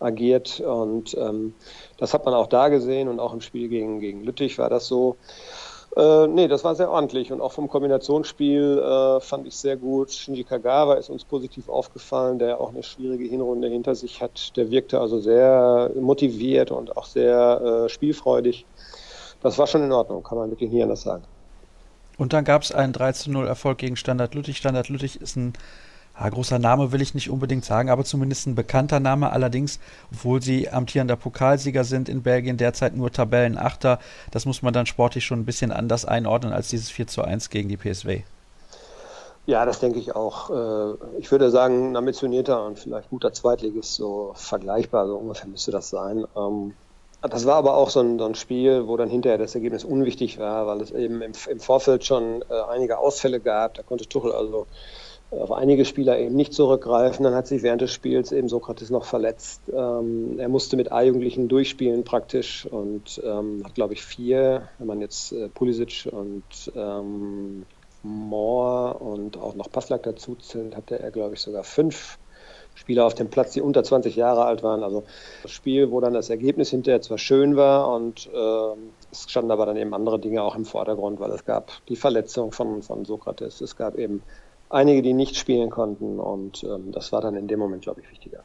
agiert 0.00 0.60
und 0.60 1.16
ähm, 1.16 1.54
das 1.98 2.14
hat 2.14 2.24
man 2.24 2.34
auch 2.34 2.46
da 2.46 2.68
gesehen 2.68 3.08
und 3.08 3.20
auch 3.20 3.32
im 3.32 3.40
Spiel 3.40 3.68
gegen, 3.68 4.00
gegen 4.00 4.24
Lüttich 4.24 4.58
war 4.58 4.70
das 4.70 4.86
so. 4.86 5.16
Äh, 5.96 6.28
nee, 6.28 6.46
das 6.46 6.62
war 6.62 6.74
sehr 6.76 6.90
ordentlich 6.90 7.32
und 7.32 7.40
auch 7.40 7.52
vom 7.52 7.68
Kombinationsspiel 7.68 8.78
äh, 8.78 9.20
fand 9.20 9.46
ich 9.46 9.56
sehr 9.56 9.76
gut. 9.76 10.12
Shinji 10.12 10.44
Kagawa 10.44 10.94
ist 10.94 11.10
uns 11.10 11.24
positiv 11.24 11.68
aufgefallen, 11.68 12.38
der 12.38 12.60
auch 12.60 12.70
eine 12.70 12.82
schwierige 12.82 13.24
Hinrunde 13.24 13.68
hinter 13.68 13.96
sich 13.96 14.22
hat. 14.22 14.56
Der 14.56 14.70
wirkte 14.70 15.00
also 15.00 15.18
sehr 15.18 15.90
motiviert 16.00 16.70
und 16.70 16.96
auch 16.96 17.06
sehr 17.06 17.86
äh, 17.86 17.88
spielfreudig. 17.88 18.66
Das 19.42 19.58
war 19.58 19.66
schon 19.66 19.82
in 19.82 19.90
Ordnung, 19.90 20.22
kann 20.22 20.38
man 20.38 20.50
wirklich 20.50 20.70
nie 20.70 20.82
anders 20.82 21.02
sagen. 21.02 21.24
Und 22.18 22.34
dann 22.34 22.44
gab 22.44 22.62
es 22.62 22.70
einen 22.70 22.92
13-0 22.92 23.46
Erfolg 23.46 23.78
gegen 23.78 23.96
Standard 23.96 24.34
Lüttich. 24.34 24.58
Standard 24.58 24.90
Lüttich 24.90 25.20
ist 25.20 25.36
ein 25.36 25.54
ja, 26.18 26.28
großer 26.28 26.58
Name 26.58 26.92
will 26.92 27.00
ich 27.00 27.14
nicht 27.14 27.30
unbedingt 27.30 27.64
sagen, 27.64 27.90
aber 27.90 28.04
zumindest 28.04 28.46
ein 28.46 28.54
bekannter 28.54 29.00
Name. 29.00 29.32
Allerdings, 29.32 29.80
obwohl 30.12 30.42
sie 30.42 30.68
amtierender 30.68 31.16
Pokalsieger 31.16 31.84
sind 31.84 32.08
in 32.08 32.22
Belgien, 32.22 32.56
derzeit 32.56 32.94
nur 32.94 33.10
Tabellenachter, 33.10 33.98
das 34.30 34.44
muss 34.44 34.62
man 34.62 34.72
dann 34.72 34.86
sportlich 34.86 35.24
schon 35.24 35.40
ein 35.40 35.46
bisschen 35.46 35.72
anders 35.72 36.04
einordnen 36.04 36.52
als 36.52 36.68
dieses 36.68 36.90
4 36.90 37.06
zu 37.06 37.22
1 37.22 37.48
gegen 37.50 37.68
die 37.68 37.76
PSW. 37.76 38.22
Ja, 39.46 39.64
das 39.64 39.80
denke 39.80 39.98
ich 39.98 40.14
auch. 40.14 40.50
Äh, 40.50 40.94
ich 41.18 41.30
würde 41.32 41.50
sagen, 41.50 41.92
ein 41.92 41.96
ambitionierter 41.96 42.64
und 42.66 42.78
vielleicht 42.78 43.10
guter 43.10 43.32
Zweitligist, 43.32 43.94
so 43.94 44.32
vergleichbar, 44.34 45.06
so 45.06 45.16
ungefähr 45.16 45.48
müsste 45.48 45.70
das 45.70 45.90
sein. 45.90 46.24
Ähm, 46.36 46.74
das 47.22 47.46
war 47.46 47.56
aber 47.56 47.74
auch 47.74 47.90
so 47.90 48.00
ein, 48.00 48.18
so 48.18 48.26
ein, 48.26 48.34
Spiel, 48.34 48.86
wo 48.86 48.96
dann 48.96 49.10
hinterher 49.10 49.38
das 49.38 49.54
Ergebnis 49.54 49.84
unwichtig 49.84 50.38
war, 50.38 50.66
weil 50.66 50.80
es 50.80 50.90
eben 50.90 51.20
im, 51.20 51.32
im 51.48 51.60
Vorfeld 51.60 52.04
schon 52.04 52.42
äh, 52.48 52.60
einige 52.70 52.98
Ausfälle 52.98 53.40
gab. 53.40 53.74
Da 53.74 53.82
konnte 53.82 54.06
Tuchel 54.06 54.32
also 54.32 54.66
auf 55.30 55.52
einige 55.52 55.84
Spieler 55.84 56.18
eben 56.18 56.34
nicht 56.34 56.52
zurückgreifen. 56.52 57.24
Dann 57.24 57.34
hat 57.34 57.46
sich 57.46 57.62
während 57.62 57.82
des 57.82 57.92
Spiels 57.92 58.32
eben 58.32 58.48
Sokrates 58.48 58.90
noch 58.90 59.04
verletzt. 59.04 59.62
Ähm, 59.72 60.38
er 60.38 60.48
musste 60.48 60.76
mit 60.76 60.90
A-Jugendlichen 60.90 61.48
durchspielen 61.48 62.04
praktisch 62.04 62.66
und 62.66 63.20
ähm, 63.24 63.62
hat, 63.64 63.74
glaube 63.74 63.94
ich, 63.94 64.02
vier, 64.02 64.68
wenn 64.78 64.86
man 64.88 65.00
jetzt 65.00 65.32
äh, 65.32 65.48
Pulisic 65.48 66.08
und 66.10 66.72
ähm, 66.74 67.64
Moore 68.02 68.94
und 68.94 69.38
auch 69.38 69.54
noch 69.54 69.70
Passlack 69.70 70.02
dazu 70.02 70.34
zählt, 70.34 70.76
hatte 70.76 70.98
er, 70.98 71.10
glaube 71.10 71.34
ich, 71.34 71.40
sogar 71.40 71.64
fünf 71.64 72.18
Spieler 72.74 73.04
auf 73.04 73.14
dem 73.14 73.28
Platz, 73.28 73.52
die 73.52 73.60
unter 73.60 73.84
20 73.84 74.16
Jahre 74.16 74.44
alt 74.44 74.62
waren. 74.62 74.82
Also 74.82 75.04
das 75.42 75.50
Spiel, 75.50 75.90
wo 75.90 76.00
dann 76.00 76.14
das 76.14 76.30
Ergebnis 76.30 76.70
hinterher 76.70 77.02
zwar 77.02 77.18
schön 77.18 77.56
war 77.56 77.94
und 77.94 78.28
äh, 78.32 78.74
es 79.12 79.28
standen 79.28 79.50
aber 79.50 79.66
dann 79.66 79.76
eben 79.76 79.92
andere 79.92 80.18
Dinge 80.18 80.42
auch 80.42 80.56
im 80.56 80.64
Vordergrund, 80.64 81.20
weil 81.20 81.30
es 81.32 81.44
gab 81.44 81.72
die 81.88 81.96
Verletzung 81.96 82.52
von, 82.52 82.82
von 82.82 83.04
Sokrates, 83.04 83.60
es 83.60 83.76
gab 83.76 83.96
eben 83.96 84.22
einige, 84.70 85.02
die 85.02 85.12
nicht 85.12 85.36
spielen 85.36 85.70
konnten. 85.70 86.18
Und 86.18 86.64
ähm, 86.64 86.92
das 86.92 87.12
war 87.12 87.20
dann 87.20 87.36
in 87.36 87.48
dem 87.48 87.58
Moment, 87.58 87.82
glaube 87.82 88.00
ich, 88.00 88.10
wichtiger. 88.10 88.42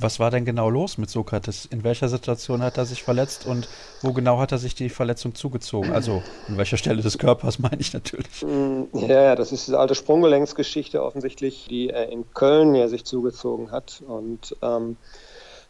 Was 0.00 0.20
war 0.20 0.30
denn 0.30 0.44
genau 0.44 0.70
los 0.70 0.96
mit 0.96 1.10
Sokrates? 1.10 1.66
In 1.66 1.82
welcher 1.82 2.08
Situation 2.08 2.62
hat 2.62 2.78
er 2.78 2.86
sich 2.86 3.02
verletzt 3.02 3.46
und 3.46 3.68
wo 4.00 4.12
genau 4.12 4.38
hat 4.38 4.52
er 4.52 4.58
sich 4.58 4.76
die 4.76 4.90
Verletzung 4.90 5.34
zugezogen? 5.34 5.90
Also 5.90 6.22
an 6.46 6.56
welcher 6.56 6.76
Stelle 6.76 7.02
des 7.02 7.18
Körpers 7.18 7.58
meine 7.58 7.80
ich 7.80 7.92
natürlich. 7.92 8.44
Mm, 8.44 8.84
ja, 8.92 9.34
das 9.34 9.50
ist 9.50 9.66
diese 9.66 9.78
alte 9.78 9.96
Sprunggelenksgeschichte 9.96 11.02
offensichtlich, 11.02 11.66
die 11.68 11.90
er 11.90 12.10
in 12.10 12.30
Köln 12.32 12.76
ja 12.76 12.86
sich 12.86 13.04
zugezogen 13.04 13.72
hat. 13.72 14.00
Und 14.06 14.54
ähm, 14.62 14.96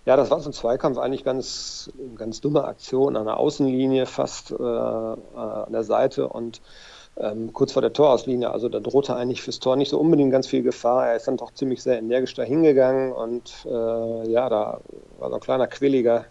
Ja, 0.09 0.17
das 0.17 0.31
war 0.31 0.41
so 0.41 0.49
ein 0.49 0.55
Zweikampf, 0.55 0.97
eigentlich 0.97 1.23
ganz, 1.23 1.93
ganz 2.15 2.41
dumme 2.41 2.65
Aktion 2.65 3.15
an 3.15 3.27
der 3.27 3.37
Außenlinie, 3.37 4.07
fast 4.07 4.53
äh, 4.53 4.55
an 4.55 5.71
der 5.71 5.83
Seite 5.83 6.29
und 6.29 6.63
ähm, 7.19 7.53
kurz 7.53 7.73
vor 7.73 7.83
der 7.83 7.93
Torauslinie. 7.93 8.51
Also 8.51 8.71
da 8.71 8.81
drohte 8.81 9.15
eigentlich 9.15 9.43
fürs 9.43 9.59
Tor 9.59 9.77
nicht 9.77 9.91
so 9.91 10.01
unbedingt 10.01 10.33
ganz 10.33 10.47
viel 10.47 10.63
Gefahr. 10.63 11.09
Er 11.09 11.17
ist 11.17 11.29
dann 11.29 11.37
doch 11.37 11.53
ziemlich 11.53 11.83
sehr 11.83 11.99
energisch 11.99 12.33
da 12.33 12.43
hingegangen 12.43 13.13
und 13.13 13.53
äh, 13.67 14.31
ja, 14.31 14.49
da 14.49 14.81
war 15.19 15.29
so 15.29 15.35
ein 15.35 15.41
kleiner 15.43 15.67
Quilliger. 15.67 16.25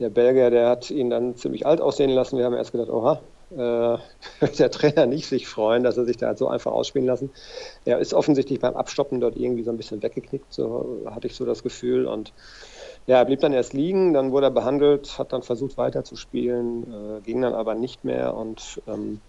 Der 0.00 0.10
Belgier, 0.10 0.50
der 0.50 0.68
hat 0.68 0.90
ihn 0.90 1.08
dann 1.08 1.36
ziemlich 1.36 1.64
alt 1.64 1.80
aussehen 1.80 2.10
lassen. 2.10 2.38
Wir 2.38 2.44
haben 2.44 2.54
erst 2.54 2.72
gedacht, 2.72 2.90
oha, 2.90 3.20
äh, 3.52 4.46
der 4.58 4.70
Trainer 4.72 5.06
nicht 5.06 5.28
sich 5.28 5.46
freuen, 5.46 5.84
dass 5.84 5.96
er 5.96 6.06
sich 6.06 6.16
da 6.16 6.26
halt 6.26 6.38
so 6.38 6.48
einfach 6.48 6.72
ausspielen 6.72 7.06
lassen. 7.06 7.30
Er 7.84 8.00
ist 8.00 8.14
offensichtlich 8.14 8.58
beim 8.58 8.74
Abstoppen 8.74 9.20
dort 9.20 9.36
irgendwie 9.36 9.62
so 9.62 9.70
ein 9.70 9.76
bisschen 9.76 10.02
weggeknickt, 10.02 10.52
so 10.52 11.02
hatte 11.06 11.28
ich 11.28 11.36
so 11.36 11.44
das 11.44 11.62
Gefühl. 11.62 12.06
Und 12.06 12.32
ja, 13.06 13.18
er 13.18 13.24
blieb 13.24 13.40
dann 13.40 13.52
erst 13.52 13.72
liegen, 13.72 14.12
dann 14.12 14.32
wurde 14.32 14.46
er 14.46 14.50
behandelt, 14.50 15.18
hat 15.18 15.32
dann 15.32 15.42
versucht 15.42 15.76
weiterzuspielen, 15.76 17.18
äh, 17.18 17.20
ging 17.22 17.42
dann 17.42 17.54
aber 17.54 17.74
nicht 17.74 18.04
mehr 18.04 18.34
und 18.34 18.80
ähm, 18.86 19.20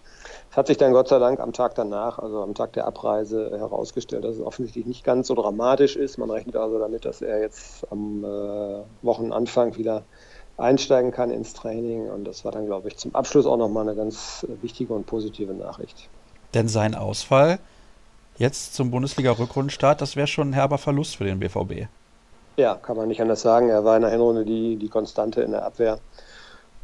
es 0.50 0.56
hat 0.56 0.68
sich 0.68 0.76
dann 0.76 0.92
Gott 0.92 1.08
sei 1.08 1.18
Dank 1.18 1.40
am 1.40 1.52
Tag 1.52 1.74
danach, 1.74 2.18
also 2.18 2.42
am 2.42 2.54
Tag 2.54 2.72
der 2.74 2.86
Abreise, 2.86 3.50
herausgestellt, 3.58 4.24
dass 4.24 4.36
es 4.36 4.42
offensichtlich 4.42 4.86
nicht 4.86 5.04
ganz 5.04 5.26
so 5.26 5.34
dramatisch 5.34 5.96
ist. 5.96 6.16
Man 6.18 6.30
rechnet 6.30 6.56
also 6.56 6.78
damit, 6.78 7.04
dass 7.04 7.22
er 7.22 7.40
jetzt 7.40 7.86
am 7.90 8.24
äh, 8.24 8.82
Wochenanfang 9.02 9.76
wieder 9.76 10.04
einsteigen 10.56 11.10
kann 11.10 11.30
ins 11.30 11.52
Training. 11.54 12.08
Und 12.08 12.24
das 12.24 12.44
war 12.44 12.52
dann, 12.52 12.66
glaube 12.66 12.88
ich, 12.88 12.96
zum 12.96 13.14
Abschluss 13.14 13.46
auch 13.46 13.56
nochmal 13.56 13.88
eine 13.88 13.96
ganz 13.96 14.46
wichtige 14.62 14.94
und 14.94 15.06
positive 15.06 15.52
Nachricht. 15.52 16.08
Denn 16.54 16.68
sein 16.68 16.94
Ausfall 16.94 17.58
jetzt 18.38 18.74
zum 18.74 18.90
Bundesliga-Rückrundenstart, 18.90 20.00
das 20.00 20.16
wäre 20.16 20.26
schon 20.26 20.50
ein 20.50 20.52
herber 20.52 20.78
Verlust 20.78 21.16
für 21.16 21.24
den 21.24 21.40
BVB. 21.40 21.88
Ja, 22.56 22.76
kann 22.76 22.96
man 22.96 23.08
nicht 23.08 23.20
anders 23.20 23.42
sagen. 23.42 23.68
Er 23.68 23.84
war 23.84 23.96
in 23.96 24.02
der 24.02 24.10
Hinrunde 24.10 24.44
die, 24.44 24.76
die 24.76 24.88
Konstante 24.88 25.42
in 25.42 25.50
der 25.50 25.64
Abwehr. 25.64 25.98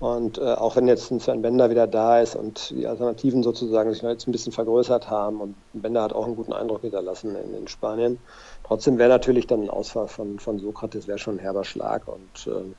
Und 0.00 0.38
äh, 0.38 0.54
auch 0.54 0.76
wenn 0.76 0.88
jetzt 0.88 1.10
ein 1.10 1.20
Sven 1.20 1.42
Bender 1.42 1.68
wieder 1.68 1.86
da 1.86 2.20
ist 2.20 2.34
und 2.34 2.70
die 2.70 2.86
Alternativen 2.86 3.42
sozusagen 3.42 3.92
sich 3.92 4.02
jetzt 4.02 4.26
ein 4.26 4.32
bisschen 4.32 4.52
vergrößert 4.52 5.10
haben 5.10 5.42
und 5.42 5.54
Bender 5.74 6.02
hat 6.02 6.14
auch 6.14 6.24
einen 6.24 6.36
guten 6.36 6.54
Eindruck 6.54 6.80
hinterlassen 6.80 7.36
in, 7.36 7.54
in 7.54 7.68
Spanien. 7.68 8.18
Trotzdem 8.64 8.96
wäre 8.96 9.10
natürlich 9.10 9.46
dann 9.46 9.62
ein 9.62 9.70
Ausfall 9.70 10.08
von, 10.08 10.38
von 10.38 10.58
Sokrates 10.58 11.06
wäre 11.06 11.18
schon 11.18 11.36
ein 11.36 11.40
herber 11.40 11.64
Schlag 11.64 12.08
und 12.08 12.46
äh, 12.46 12.74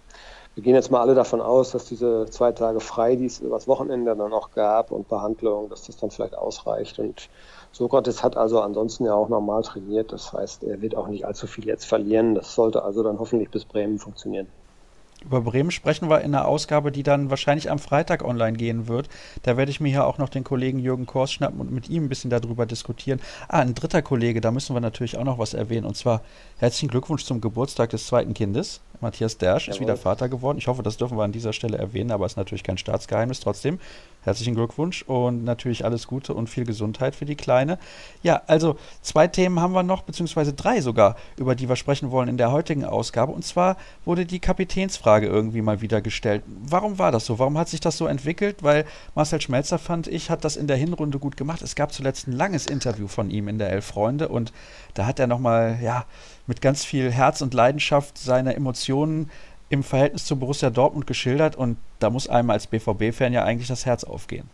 wir 0.55 0.63
gehen 0.63 0.75
jetzt 0.75 0.91
mal 0.91 0.99
alle 0.99 1.15
davon 1.15 1.41
aus, 1.41 1.71
dass 1.71 1.85
diese 1.85 2.25
zwei 2.29 2.51
Tage 2.51 2.81
frei, 2.81 3.15
die 3.15 3.25
es 3.25 3.39
übers 3.39 3.67
Wochenende 3.67 4.15
dann 4.15 4.33
auch 4.33 4.51
gab 4.51 4.91
und 4.91 5.07
Behandlung, 5.07 5.69
dass 5.69 5.83
das 5.83 5.95
dann 5.95 6.11
vielleicht 6.11 6.35
ausreicht. 6.35 6.99
Und 6.99 7.29
Sokrates 7.71 8.21
hat 8.21 8.35
also 8.37 8.61
ansonsten 8.61 9.05
ja 9.05 9.13
auch 9.13 9.29
normal 9.29 9.63
trainiert. 9.63 10.11
Das 10.11 10.33
heißt, 10.33 10.63
er 10.63 10.81
wird 10.81 10.95
auch 10.95 11.07
nicht 11.07 11.25
allzu 11.25 11.47
viel 11.47 11.65
jetzt 11.65 11.85
verlieren. 11.85 12.35
Das 12.35 12.53
sollte 12.53 12.83
also 12.83 13.03
dann 13.03 13.19
hoffentlich 13.19 13.49
bis 13.49 13.65
Bremen 13.65 13.97
funktionieren. 13.97 14.47
Über 15.23 15.41
Bremen 15.41 15.69
sprechen 15.69 16.09
wir 16.09 16.21
in 16.21 16.33
einer 16.33 16.47
Ausgabe, 16.47 16.91
die 16.91 17.03
dann 17.03 17.29
wahrscheinlich 17.29 17.69
am 17.69 17.77
Freitag 17.77 18.23
online 18.23 18.57
gehen 18.57 18.87
wird. 18.87 19.07
Da 19.43 19.55
werde 19.55 19.69
ich 19.69 19.79
mir 19.79 19.89
hier 19.89 20.05
auch 20.07 20.17
noch 20.17 20.29
den 20.29 20.43
Kollegen 20.43 20.79
Jürgen 20.79 21.05
Kors 21.05 21.31
schnappen 21.31 21.59
und 21.59 21.71
mit 21.71 21.89
ihm 21.89 22.05
ein 22.05 22.09
bisschen 22.09 22.31
darüber 22.31 22.65
diskutieren. 22.65 23.21
Ah, 23.47 23.59
ein 23.59 23.75
dritter 23.75 24.01
Kollege, 24.01 24.41
da 24.41 24.51
müssen 24.51 24.75
wir 24.75 24.81
natürlich 24.81 25.17
auch 25.17 25.23
noch 25.23 25.37
was 25.37 25.53
erwähnen. 25.53 25.85
Und 25.85 25.95
zwar 25.95 26.21
herzlichen 26.57 26.89
Glückwunsch 26.89 27.23
zum 27.23 27.39
Geburtstag 27.39 27.91
des 27.91 28.07
zweiten 28.07 28.33
Kindes. 28.33 28.81
Matthias 29.01 29.37
Dersch 29.37 29.67
ist 29.67 29.79
wieder 29.79 29.97
Vater 29.97 30.29
geworden. 30.29 30.57
Ich 30.57 30.67
hoffe, 30.67 30.83
das 30.83 30.97
dürfen 30.97 31.17
wir 31.17 31.23
an 31.23 31.31
dieser 31.31 31.53
Stelle 31.53 31.77
erwähnen, 31.77 32.11
aber 32.11 32.25
es 32.25 32.33
ist 32.33 32.37
natürlich 32.37 32.63
kein 32.63 32.77
Staatsgeheimnis. 32.77 33.39
Trotzdem 33.39 33.79
herzlichen 34.23 34.55
Glückwunsch 34.55 35.01
und 35.03 35.43
natürlich 35.43 35.83
alles 35.83 36.07
Gute 36.07 36.33
und 36.33 36.47
viel 36.47 36.65
Gesundheit 36.65 37.15
für 37.15 37.25
die 37.25 37.35
Kleine. 37.35 37.79
Ja, 38.21 38.41
also 38.47 38.77
zwei 39.01 39.27
Themen 39.27 39.59
haben 39.59 39.73
wir 39.73 39.83
noch, 39.83 40.03
beziehungsweise 40.03 40.53
drei 40.53 40.81
sogar, 40.81 41.15
über 41.37 41.55
die 41.55 41.67
wir 41.67 41.75
sprechen 41.75 42.11
wollen 42.11 42.29
in 42.29 42.37
der 42.37 42.51
heutigen 42.51 42.85
Ausgabe. 42.85 43.31
Und 43.31 43.43
zwar 43.43 43.77
wurde 44.05 44.25
die 44.25 44.39
Kapitänsfrage 44.39 45.27
irgendwie 45.27 45.61
mal 45.61 45.81
wieder 45.81 46.01
gestellt. 46.01 46.43
Warum 46.47 46.99
war 46.99 47.11
das 47.11 47.25
so? 47.25 47.39
Warum 47.39 47.57
hat 47.57 47.69
sich 47.69 47.79
das 47.79 47.97
so 47.97 48.05
entwickelt? 48.05 48.61
Weil 48.61 48.85
Marcel 49.15 49.41
Schmelzer, 49.41 49.79
fand 49.79 50.07
ich, 50.07 50.29
hat 50.29 50.45
das 50.45 50.55
in 50.55 50.67
der 50.67 50.77
Hinrunde 50.77 51.17
gut 51.17 51.37
gemacht. 51.37 51.61
Es 51.61 51.75
gab 51.75 51.91
zuletzt 51.91 52.27
ein 52.27 52.33
langes 52.33 52.67
Interview 52.67 53.07
von 53.07 53.31
ihm 53.31 53.47
in 53.47 53.57
der 53.57 53.71
Elf 53.71 53.85
Freunde 53.85 54.29
und 54.29 54.53
da 54.93 55.05
hat 55.05 55.19
er 55.19 55.27
nochmal, 55.27 55.79
ja, 55.81 56.05
mit 56.47 56.61
ganz 56.61 56.83
viel 56.83 57.11
Herz 57.11 57.41
und 57.41 57.53
Leidenschaft 57.53 58.17
seine 58.17 58.55
Emotionen 58.55 59.29
im 59.69 59.83
Verhältnis 59.83 60.25
zu 60.25 60.35
Borussia 60.35 60.69
Dortmund 60.69 61.07
geschildert 61.07 61.55
und 61.55 61.77
da 61.99 62.09
muss 62.09 62.27
einem 62.27 62.49
als 62.49 62.67
BVB-Fan 62.67 63.31
ja 63.31 63.43
eigentlich 63.43 63.69
das 63.69 63.85
Herz 63.85 64.03
aufgehen. 64.03 64.49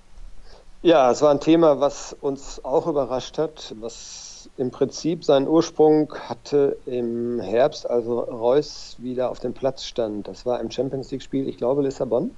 Ja, 0.84 1.10
es 1.12 1.22
war 1.22 1.32
ein 1.32 1.40
Thema, 1.40 1.80
was 1.80 2.16
uns 2.22 2.64
auch 2.64 2.86
überrascht 2.86 3.40
hat, 3.40 3.74
was 3.80 4.50
im 4.58 4.70
Prinzip 4.70 5.24
seinen 5.24 5.48
Ursprung 5.48 6.14
hatte 6.14 6.78
im 6.86 7.40
Herbst, 7.40 7.90
also 7.90 8.20
Reus 8.20 8.96
wieder 9.00 9.32
auf 9.32 9.40
dem 9.40 9.54
Platz 9.54 9.86
stand. 9.86 10.28
Das 10.28 10.46
war 10.46 10.60
im 10.60 10.70
Champions 10.70 11.10
League-Spiel, 11.12 11.50
ich 11.50 11.58
glaube 11.58 11.82
Lissabon. 11.82 12.32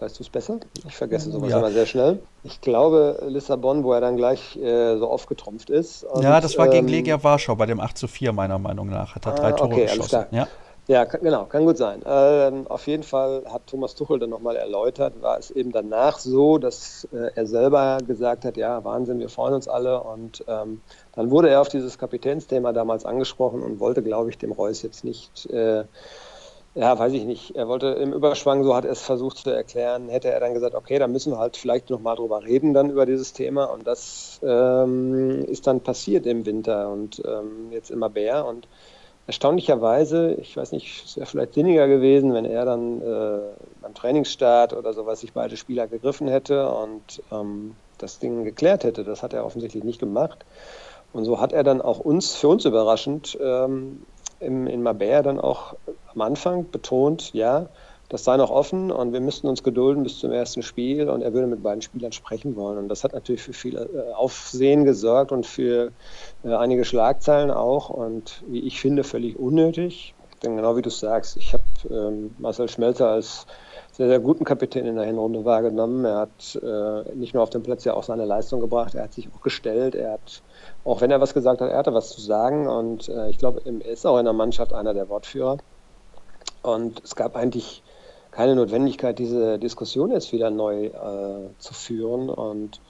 Weißt 0.00 0.18
du 0.18 0.22
es 0.22 0.30
besser? 0.30 0.58
Ich 0.88 0.96
vergesse 0.96 1.30
sowas 1.30 1.50
ja. 1.50 1.58
immer 1.58 1.70
sehr 1.70 1.84
schnell. 1.84 2.20
Ich 2.42 2.60
glaube 2.62 3.22
Lissabon, 3.28 3.84
wo 3.84 3.92
er 3.92 4.00
dann 4.00 4.16
gleich 4.16 4.56
äh, 4.56 4.96
so 4.96 5.08
aufgetrumpft 5.08 5.68
ist. 5.68 6.04
Und, 6.04 6.22
ja, 6.22 6.40
das 6.40 6.56
war 6.56 6.66
ähm, 6.66 6.72
gegen 6.72 6.88
Legia 6.88 7.22
Warschau 7.22 7.54
bei 7.54 7.66
dem 7.66 7.80
8 7.80 7.98
zu 7.98 8.08
4 8.08 8.32
meiner 8.32 8.58
Meinung 8.58 8.88
nach. 8.88 9.14
Hat 9.14 9.26
er 9.26 9.34
drei 9.34 9.48
ah, 9.48 9.52
Tore 9.52 9.72
okay, 9.72 9.82
geschossen. 9.82 10.00
Alles 10.00 10.08
klar. 10.08 10.26
Ja. 10.30 10.48
Ja, 10.90 11.04
genau, 11.04 11.44
kann 11.44 11.66
gut 11.66 11.76
sein. 11.76 12.02
Ähm, 12.04 12.66
auf 12.66 12.88
jeden 12.88 13.04
Fall 13.04 13.44
hat 13.48 13.68
Thomas 13.68 13.94
Tuchel 13.94 14.18
dann 14.18 14.30
nochmal 14.30 14.56
erläutert, 14.56 15.22
war 15.22 15.38
es 15.38 15.52
eben 15.52 15.70
danach 15.70 16.18
so, 16.18 16.58
dass 16.58 17.06
äh, 17.12 17.30
er 17.36 17.46
selber 17.46 17.98
gesagt 18.04 18.44
hat, 18.44 18.56
ja, 18.56 18.82
Wahnsinn, 18.82 19.20
wir 19.20 19.28
freuen 19.28 19.54
uns 19.54 19.68
alle. 19.68 20.02
Und 20.02 20.42
ähm, 20.48 20.80
dann 21.14 21.30
wurde 21.30 21.48
er 21.48 21.60
auf 21.60 21.68
dieses 21.68 21.96
Kapitänsthema 21.96 22.72
damals 22.72 23.04
angesprochen 23.04 23.62
und 23.62 23.78
wollte, 23.78 24.02
glaube 24.02 24.30
ich, 24.30 24.38
dem 24.38 24.50
Reus 24.50 24.82
jetzt 24.82 25.04
nicht 25.04 25.48
äh, 25.50 25.84
ja, 26.74 26.96
weiß 26.96 27.12
ich 27.14 27.24
nicht. 27.24 27.56
Er 27.56 27.66
wollte 27.66 27.88
im 27.88 28.12
Überschwang, 28.12 28.62
so 28.62 28.74
hat 28.74 28.84
er 28.84 28.92
es 28.92 29.02
versucht 29.02 29.38
zu 29.38 29.50
erklären, 29.50 30.08
hätte 30.08 30.30
er 30.30 30.38
dann 30.38 30.54
gesagt, 30.54 30.74
okay, 30.74 30.98
dann 30.98 31.10
müssen 31.10 31.32
wir 31.32 31.38
halt 31.38 31.56
vielleicht 31.56 31.90
nochmal 31.90 32.16
drüber 32.16 32.44
reden 32.44 32.74
dann 32.74 32.90
über 32.90 33.06
dieses 33.06 33.32
Thema. 33.32 33.64
Und 33.64 33.86
das 33.86 34.40
ähm, 34.44 35.44
ist 35.46 35.66
dann 35.66 35.80
passiert 35.80 36.26
im 36.26 36.46
Winter 36.46 36.90
und 36.90 37.22
ähm, 37.26 37.72
jetzt 37.72 37.90
immer 37.90 38.08
Bär. 38.08 38.46
Und 38.46 38.68
erstaunlicherweise, 39.26 40.34
ich 40.34 40.56
weiß 40.56 40.70
nicht, 40.70 41.04
es 41.04 41.16
wäre 41.16 41.26
vielleicht 41.26 41.54
sinniger 41.54 41.88
gewesen, 41.88 42.34
wenn 42.34 42.44
er 42.44 42.64
dann 42.64 43.02
äh, 43.02 43.40
beim 43.80 43.94
Trainingsstart 43.94 44.72
oder 44.72 44.92
sowas 44.92 45.20
sich 45.20 45.32
beide 45.32 45.56
Spieler 45.56 45.88
gegriffen 45.88 46.28
hätte 46.28 46.68
und 46.68 47.20
ähm, 47.32 47.74
das 47.98 48.20
Ding 48.20 48.44
geklärt 48.44 48.84
hätte. 48.84 49.02
Das 49.02 49.24
hat 49.24 49.32
er 49.32 49.44
offensichtlich 49.44 49.82
nicht 49.82 49.98
gemacht. 49.98 50.44
Und 51.12 51.24
so 51.24 51.40
hat 51.40 51.52
er 51.52 51.64
dann 51.64 51.82
auch 51.82 51.98
uns, 51.98 52.34
für 52.36 52.46
uns 52.46 52.64
überraschend, 52.64 53.36
ähm, 53.42 54.02
im, 54.40 54.66
in 54.66 54.82
Mabea 54.82 55.22
dann 55.22 55.38
auch 55.38 55.76
am 56.12 56.20
Anfang 56.22 56.70
betont, 56.70 57.32
ja, 57.32 57.68
das 58.10 58.24
sei 58.24 58.36
noch 58.36 58.50
offen 58.50 58.90
und 58.90 59.12
wir 59.12 59.20
müssten 59.20 59.46
uns 59.46 59.62
gedulden 59.62 60.02
bis 60.02 60.18
zum 60.18 60.32
ersten 60.32 60.62
Spiel 60.62 61.08
und 61.08 61.22
er 61.22 61.32
würde 61.32 61.46
mit 61.46 61.62
beiden 61.62 61.80
Spielern 61.80 62.10
sprechen 62.10 62.56
wollen. 62.56 62.76
Und 62.76 62.88
das 62.88 63.04
hat 63.04 63.12
natürlich 63.12 63.40
für 63.40 63.52
viel 63.52 63.76
äh, 63.76 64.12
Aufsehen 64.14 64.84
gesorgt 64.84 65.30
und 65.30 65.46
für 65.46 65.92
äh, 66.42 66.52
einige 66.52 66.84
Schlagzeilen 66.84 67.52
auch 67.52 67.88
und 67.88 68.42
wie 68.48 68.66
ich 68.66 68.80
finde, 68.80 69.04
völlig 69.04 69.38
unnötig. 69.38 70.14
Denn 70.42 70.56
genau 70.56 70.76
wie 70.76 70.82
du 70.82 70.90
sagst, 70.90 71.36
ich 71.36 71.52
habe 71.52 71.62
ähm, 71.88 72.34
Marcel 72.38 72.68
Schmelzer 72.68 73.10
als 73.10 73.46
sehr, 74.00 74.08
sehr 74.08 74.20
guten 74.20 74.44
Kapitän 74.44 74.86
in 74.86 74.96
der 74.96 75.04
Hinrunde 75.04 75.44
wahrgenommen. 75.44 76.06
Er 76.06 76.16
hat 76.16 76.58
äh, 76.62 77.14
nicht 77.14 77.34
nur 77.34 77.42
auf 77.42 77.50
dem 77.50 77.62
Platz 77.62 77.84
ja 77.84 77.92
auch 77.92 78.02
seine 78.02 78.24
Leistung 78.24 78.62
gebracht, 78.62 78.94
er 78.94 79.02
hat 79.04 79.12
sich 79.12 79.28
auch 79.28 79.42
gestellt, 79.42 79.94
er 79.94 80.12
hat 80.12 80.42
auch 80.84 81.02
wenn 81.02 81.10
er 81.10 81.20
was 81.20 81.34
gesagt 81.34 81.60
hat, 81.60 81.70
er 81.70 81.76
hatte 81.76 81.92
was 81.92 82.08
zu 82.08 82.22
sagen 82.22 82.66
und 82.66 83.10
äh, 83.10 83.28
ich 83.28 83.36
glaube, 83.36 83.60
er 83.62 83.92
ist 83.92 84.06
auch 84.06 84.18
in 84.18 84.24
der 84.24 84.32
Mannschaft 84.32 84.72
einer 84.72 84.94
der 84.94 85.10
Wortführer. 85.10 85.58
Und 86.62 87.02
es 87.04 87.14
gab 87.14 87.36
eigentlich 87.36 87.82
keine 88.30 88.56
Notwendigkeit, 88.56 89.18
diese 89.18 89.58
Diskussion 89.58 90.12
jetzt 90.12 90.32
wieder 90.32 90.48
neu 90.48 90.86
äh, 90.86 91.50
zu 91.58 91.74
führen. 91.74 92.30
Und 92.30 92.80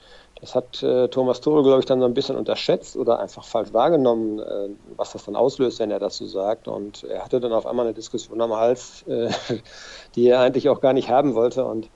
das 0.41 0.55
hat 0.55 0.81
äh, 0.81 1.07
Thomas 1.07 1.39
Tuchel, 1.39 1.61
glaube 1.61 1.79
ich, 1.79 1.85
dann 1.85 1.99
so 1.99 2.05
ein 2.07 2.15
bisschen 2.15 2.35
unterschätzt 2.35 2.97
oder 2.97 3.19
einfach 3.19 3.43
falsch 3.43 3.73
wahrgenommen, 3.73 4.39
äh, 4.39 4.69
was 4.97 5.13
das 5.13 5.25
dann 5.25 5.35
auslöst, 5.35 5.79
wenn 5.79 5.91
er 5.91 5.99
das 5.99 6.17
so 6.17 6.25
sagt. 6.25 6.67
Und 6.67 7.03
er 7.03 7.23
hatte 7.23 7.39
dann 7.39 7.53
auf 7.53 7.67
einmal 7.67 7.85
eine 7.85 7.93
Diskussion 7.93 8.41
am 8.41 8.53
Hals, 8.53 9.03
äh, 9.07 9.29
die 10.15 10.27
er 10.27 10.39
eigentlich 10.39 10.67
auch 10.69 10.81
gar 10.81 10.93
nicht 10.93 11.09
haben 11.09 11.35
wollte. 11.35 11.63
Und 11.63 11.91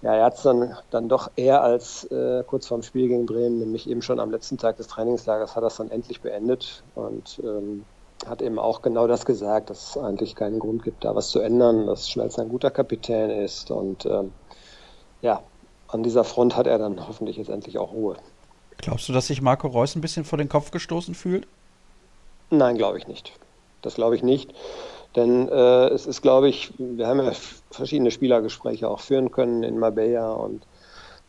ja, 0.00 0.14
er 0.14 0.24
hat 0.24 0.36
es 0.36 0.42
dann, 0.42 0.78
dann 0.88 1.10
doch 1.10 1.30
eher 1.36 1.62
als 1.62 2.04
äh, 2.04 2.42
kurz 2.46 2.66
vorm 2.66 2.82
Spiel 2.82 3.08
gegen 3.08 3.26
Bremen, 3.26 3.58
nämlich 3.58 3.88
eben 3.90 4.00
schon 4.00 4.18
am 4.18 4.30
letzten 4.30 4.56
Tag 4.56 4.78
des 4.78 4.86
Trainingslagers, 4.86 5.54
hat 5.54 5.64
es 5.64 5.76
dann 5.76 5.90
endlich 5.90 6.22
beendet 6.22 6.82
und 6.94 7.38
ähm, 7.44 7.84
hat 8.26 8.40
eben 8.40 8.58
auch 8.58 8.80
genau 8.80 9.06
das 9.06 9.26
gesagt, 9.26 9.68
dass 9.68 9.90
es 9.90 9.98
eigentlich 9.98 10.34
keinen 10.34 10.58
Grund 10.58 10.84
gibt, 10.84 11.04
da 11.04 11.14
was 11.14 11.28
zu 11.28 11.40
ändern, 11.40 11.86
dass 11.86 12.08
Schmelz 12.08 12.38
ein 12.38 12.48
guter 12.48 12.70
Kapitän 12.70 13.30
ist 13.30 13.70
und 13.70 14.06
ähm, 14.06 14.32
ja, 15.20 15.42
an 15.88 16.02
dieser 16.02 16.24
Front 16.24 16.56
hat 16.56 16.66
er 16.66 16.78
dann 16.78 17.06
hoffentlich 17.06 17.36
jetzt 17.36 17.50
endlich 17.50 17.78
auch 17.78 17.92
Ruhe. 17.92 18.16
Glaubst 18.78 19.08
du, 19.08 19.12
dass 19.12 19.26
sich 19.26 19.42
Marco 19.42 19.66
Reus 19.66 19.96
ein 19.96 20.00
bisschen 20.00 20.24
vor 20.24 20.38
den 20.38 20.48
Kopf 20.48 20.70
gestoßen 20.70 21.14
fühlt? 21.14 21.46
Nein, 22.50 22.78
glaube 22.78 22.98
ich 22.98 23.08
nicht. 23.08 23.32
Das 23.82 23.94
glaube 23.94 24.14
ich 24.14 24.22
nicht. 24.22 24.54
Denn 25.16 25.48
äh, 25.48 25.88
es 25.88 26.06
ist, 26.06 26.22
glaube 26.22 26.48
ich, 26.48 26.72
wir 26.78 27.06
haben 27.06 27.20
ja 27.20 27.32
verschiedene 27.70 28.10
Spielergespräche 28.10 28.88
auch 28.88 29.00
führen 29.00 29.30
können 29.30 29.62
in 29.62 29.78
Marbella 29.78 30.32
und 30.32 30.62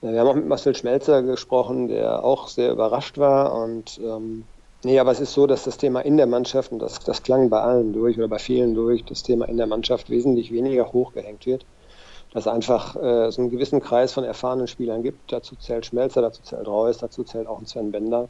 äh, 0.02 0.12
wir 0.12 0.20
haben 0.20 0.28
auch 0.28 0.36
mit 0.36 0.48
Marcel 0.48 0.76
Schmelzer 0.76 1.24
gesprochen, 1.24 1.88
der 1.88 2.24
auch 2.24 2.50
sehr 2.50 2.72
überrascht 2.72 3.18
war 3.18 3.54
und 3.56 4.00
ähm, 4.04 4.44
Nee, 4.82 4.98
aber 4.98 5.12
es 5.12 5.20
ist 5.20 5.34
so, 5.34 5.46
dass 5.46 5.66
das 5.66 5.78
Thema 5.78 6.00
in 6.00 6.16
der 6.16 6.26
Mannschaft, 6.26 6.72
und 6.72 6.80
das, 6.80 7.00
das 7.00 7.22
klang 7.22 7.50
bei 7.50 7.60
allen 7.60 7.92
durch 7.92 8.18
oder 8.18 8.30
bei 8.30 8.40
vielen 8.40 8.76
durch, 8.76 9.04
das 9.04 9.24
Thema 9.24 9.46
in 9.50 9.58
der 9.58 9.68
Mannschaft 9.68 10.10
wesentlich 10.10 10.54
weniger 10.54 10.94
hochgehängt 10.94 11.46
wird. 11.46 11.66
Dass 12.32 12.48
einfach 12.48 12.96
äh, 12.96 13.32
so 13.32 13.42
einen 13.42 13.50
gewissen 13.50 13.80
Kreis 13.82 14.14
von 14.14 14.24
erfahrenen 14.24 14.68
Spielern 14.68 15.02
gibt. 15.02 15.32
Dazu 15.32 15.56
zählt 15.56 15.86
Schmelzer, 15.86 16.22
dazu 16.22 16.42
zählt 16.44 16.68
Reus, 16.68 17.00
dazu 17.00 17.24
zählt 17.24 17.48
auch 17.48 17.60
ein 17.60 17.66
Sven 17.66 17.92
Bender, 17.92 18.30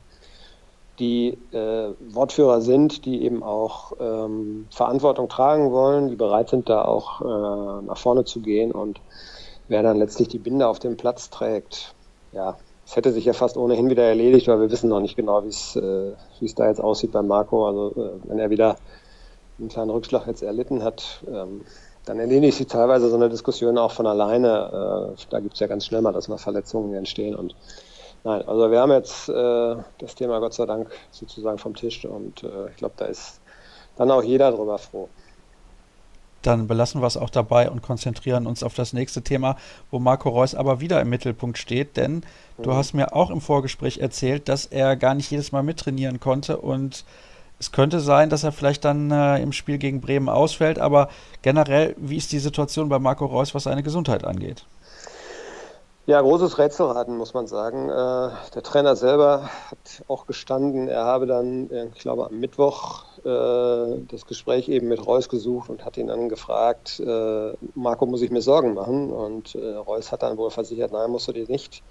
die 0.99 1.37
äh, 1.51 1.93
Wortführer 2.11 2.61
sind, 2.61 3.05
die 3.05 3.23
eben 3.23 3.43
auch 3.43 3.93
ähm, 3.99 4.67
Verantwortung 4.71 5.27
tragen 5.27 5.71
wollen, 5.71 6.09
die 6.09 6.15
bereit 6.15 6.49
sind, 6.49 6.69
da 6.69 6.83
auch 6.83 7.21
äh, 7.21 7.85
nach 7.85 7.97
vorne 7.97 8.25
zu 8.25 8.41
gehen. 8.41 8.71
Und 8.71 9.01
wer 9.67 9.83
dann 9.83 9.97
letztlich 9.97 10.27
die 10.27 10.39
Binde 10.39 10.67
auf 10.67 10.79
dem 10.79 10.97
Platz 10.97 11.29
trägt, 11.29 11.93
ja, 12.31 12.57
es 12.85 12.95
hätte 12.95 13.11
sich 13.11 13.25
ja 13.25 13.33
fast 13.33 13.55
ohnehin 13.55 13.89
wieder 13.89 14.03
erledigt, 14.03 14.47
weil 14.47 14.59
wir 14.59 14.71
wissen 14.71 14.89
noch 14.89 14.99
nicht 14.99 15.15
genau, 15.15 15.43
wie 15.43 15.49
es 15.49 15.75
äh, 15.75 16.13
es 16.41 16.55
da 16.55 16.67
jetzt 16.67 16.81
aussieht 16.81 17.11
bei 17.11 17.21
Marco. 17.21 17.67
Also 17.67 17.91
äh, 17.91 18.29
wenn 18.29 18.39
er 18.39 18.49
wieder 18.49 18.77
einen 19.59 19.69
kleinen 19.69 19.91
Rückschlag 19.91 20.25
jetzt 20.25 20.41
erlitten 20.41 20.83
hat, 20.83 21.23
ähm, 21.31 21.61
dann 22.05 22.19
erledigt 22.19 22.57
sich 22.57 22.67
teilweise 22.67 23.09
so 23.09 23.15
eine 23.15 23.29
Diskussion 23.29 23.77
auch 23.77 23.91
von 23.91 24.07
alleine. 24.07 25.15
Äh, 25.17 25.25
da 25.29 25.39
gibt 25.39 25.53
es 25.53 25.59
ja 25.59 25.67
ganz 25.67 25.85
schnell 25.85 26.01
mal, 26.01 26.13
dass 26.13 26.27
mal 26.27 26.37
Verletzungen 26.37 26.93
entstehen. 26.93 27.35
Und 27.35 27.55
nein, 28.23 28.47
also 28.47 28.71
wir 28.71 28.79
haben 28.79 28.91
jetzt 28.91 29.29
äh, 29.29 29.75
das 29.99 30.15
Thema 30.15 30.39
Gott 30.39 30.53
sei 30.53 30.65
Dank 30.65 30.89
sozusagen 31.11 31.57
vom 31.57 31.75
Tisch 31.75 32.05
und 32.05 32.43
äh, 32.43 32.69
ich 32.69 32.77
glaube, 32.77 32.95
da 32.97 33.05
ist 33.05 33.39
dann 33.97 34.11
auch 34.11 34.23
jeder 34.23 34.51
drüber 34.51 34.77
froh 34.77 35.09
dann 36.41 36.67
belassen 36.67 37.01
wir 37.01 37.07
es 37.07 37.17
auch 37.17 37.29
dabei 37.29 37.69
und 37.69 37.81
konzentrieren 37.81 38.47
uns 38.47 38.63
auf 38.63 38.73
das 38.73 38.93
nächste 38.93 39.21
Thema, 39.21 39.57
wo 39.91 39.99
Marco 39.99 40.29
Reus 40.29 40.55
aber 40.55 40.79
wieder 40.79 41.01
im 41.01 41.09
Mittelpunkt 41.09 41.57
steht, 41.57 41.97
denn 41.97 42.15
mhm. 42.57 42.63
du 42.63 42.73
hast 42.73 42.93
mir 42.93 43.15
auch 43.15 43.29
im 43.29 43.41
Vorgespräch 43.41 43.99
erzählt, 43.99 44.47
dass 44.49 44.65
er 44.65 44.95
gar 44.95 45.15
nicht 45.15 45.31
jedes 45.31 45.51
Mal 45.51 45.63
mittrainieren 45.63 46.19
konnte 46.19 46.57
und 46.57 47.03
es 47.59 47.71
könnte 47.71 47.99
sein, 47.99 48.29
dass 48.29 48.43
er 48.43 48.51
vielleicht 48.51 48.85
dann 48.85 49.11
äh, 49.11 49.41
im 49.41 49.51
Spiel 49.51 49.77
gegen 49.77 49.99
Bremen 49.99 50.29
ausfällt, 50.29 50.79
aber 50.79 51.09
generell, 51.41 51.95
wie 51.97 52.17
ist 52.17 52.31
die 52.31 52.39
Situation 52.39 52.87
bei 52.89 52.99
Marco 52.99 53.25
Reus, 53.25 53.53
was 53.53 53.63
seine 53.63 53.83
Gesundheit 53.83 54.23
angeht? 54.23 54.65
Ja, 56.05 56.21
großes 56.21 56.57
Rätselraten, 56.57 57.17
muss 57.17 57.35
man 57.35 57.45
sagen. 57.45 57.89
Äh, 57.89 58.31
der 58.55 58.63
Trainer 58.63 58.95
selber 58.95 59.49
hat 59.69 60.03
auch 60.07 60.25
gestanden, 60.25 60.87
er 60.87 61.03
habe 61.03 61.27
dann, 61.27 61.69
ich 61.93 61.99
glaube, 61.99 62.25
am 62.25 62.39
Mittwoch 62.39 63.03
äh, 63.25 64.01
das 64.07 64.25
Gespräch 64.25 64.69
eben 64.69 64.87
mit 64.87 65.05
Reus 65.05 65.29
gesucht 65.29 65.69
und 65.69 65.85
hat 65.85 65.97
ihn 65.97 66.07
dann 66.07 66.29
gefragt, 66.29 66.99
äh, 66.99 67.53
Marco, 67.75 68.05
muss 68.07 68.23
ich 68.23 68.31
mir 68.31 68.41
Sorgen 68.41 68.73
machen? 68.73 69.11
Und 69.11 69.55
Reus 69.55 70.11
hat 70.11 70.23
dann 70.23 70.37
wohl 70.37 70.49
versichert, 70.49 70.93
nein, 70.93 71.11
musst 71.11 71.27
du 71.27 71.33
dir 71.33 71.47
nicht. 71.47 71.83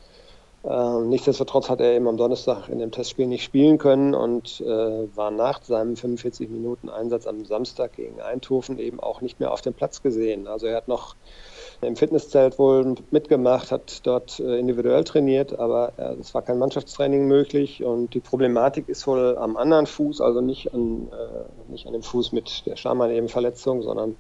Nichtsdestotrotz 0.62 1.71
hat 1.71 1.81
er 1.81 1.95
eben 1.95 2.09
am 2.09 2.17
Donnerstag 2.17 2.69
in 2.69 2.79
dem 2.79 2.91
Testspiel 2.91 3.27
nicht 3.27 3.45
spielen 3.45 3.79
können 3.79 4.15
und 4.15 4.61
war 4.61 5.31
nach 5.31 5.62
seinem 5.62 5.97
45 5.97 6.50
Minuten 6.50 6.88
Einsatz 6.88 7.27
am 7.27 7.45
Samstag 7.45 7.93
gegen 7.93 8.21
Eindhoven 8.21 8.79
eben 8.79 9.00
auch 9.00 9.21
nicht 9.21 9.41
mehr 9.41 9.53
auf 9.53 9.61
dem 9.61 9.75
Platz 9.75 10.03
gesehen. 10.03 10.47
Also 10.49 10.67
er 10.67 10.77
hat 10.77 10.88
noch 10.88 11.15
im 11.81 11.97
Fitnesszelt 11.97 12.59
wohl 12.59 12.97
mitgemacht, 13.11 13.71
hat 13.71 14.07
dort 14.07 14.41
äh, 14.41 14.59
individuell 14.59 15.05
trainiert, 15.05 15.59
aber 15.59 15.93
äh, 15.97 16.15
es 16.21 16.35
war 16.35 16.43
kein 16.43 16.59
Mannschaftstraining 16.59 17.27
möglich 17.27 17.85
und 17.85 18.15
die 18.15 18.21
Problematik 18.21 18.88
ist 18.88 19.07
wohl 19.07 19.37
am 19.38 19.57
anderen 19.57 19.87
Fuß, 19.87 20.21
also 20.21 20.41
nicht 20.41 20.75
an, 20.75 21.09
äh, 21.12 21.71
nicht 21.71 21.87
an 21.87 21.93
dem 21.93 22.03
Fuß 22.03 22.33
mit 22.33 22.67
der 22.67 22.77
Schambein 22.77 23.12
eben 23.12 23.29
Verletzung, 23.29 23.83
sondern 23.83 24.17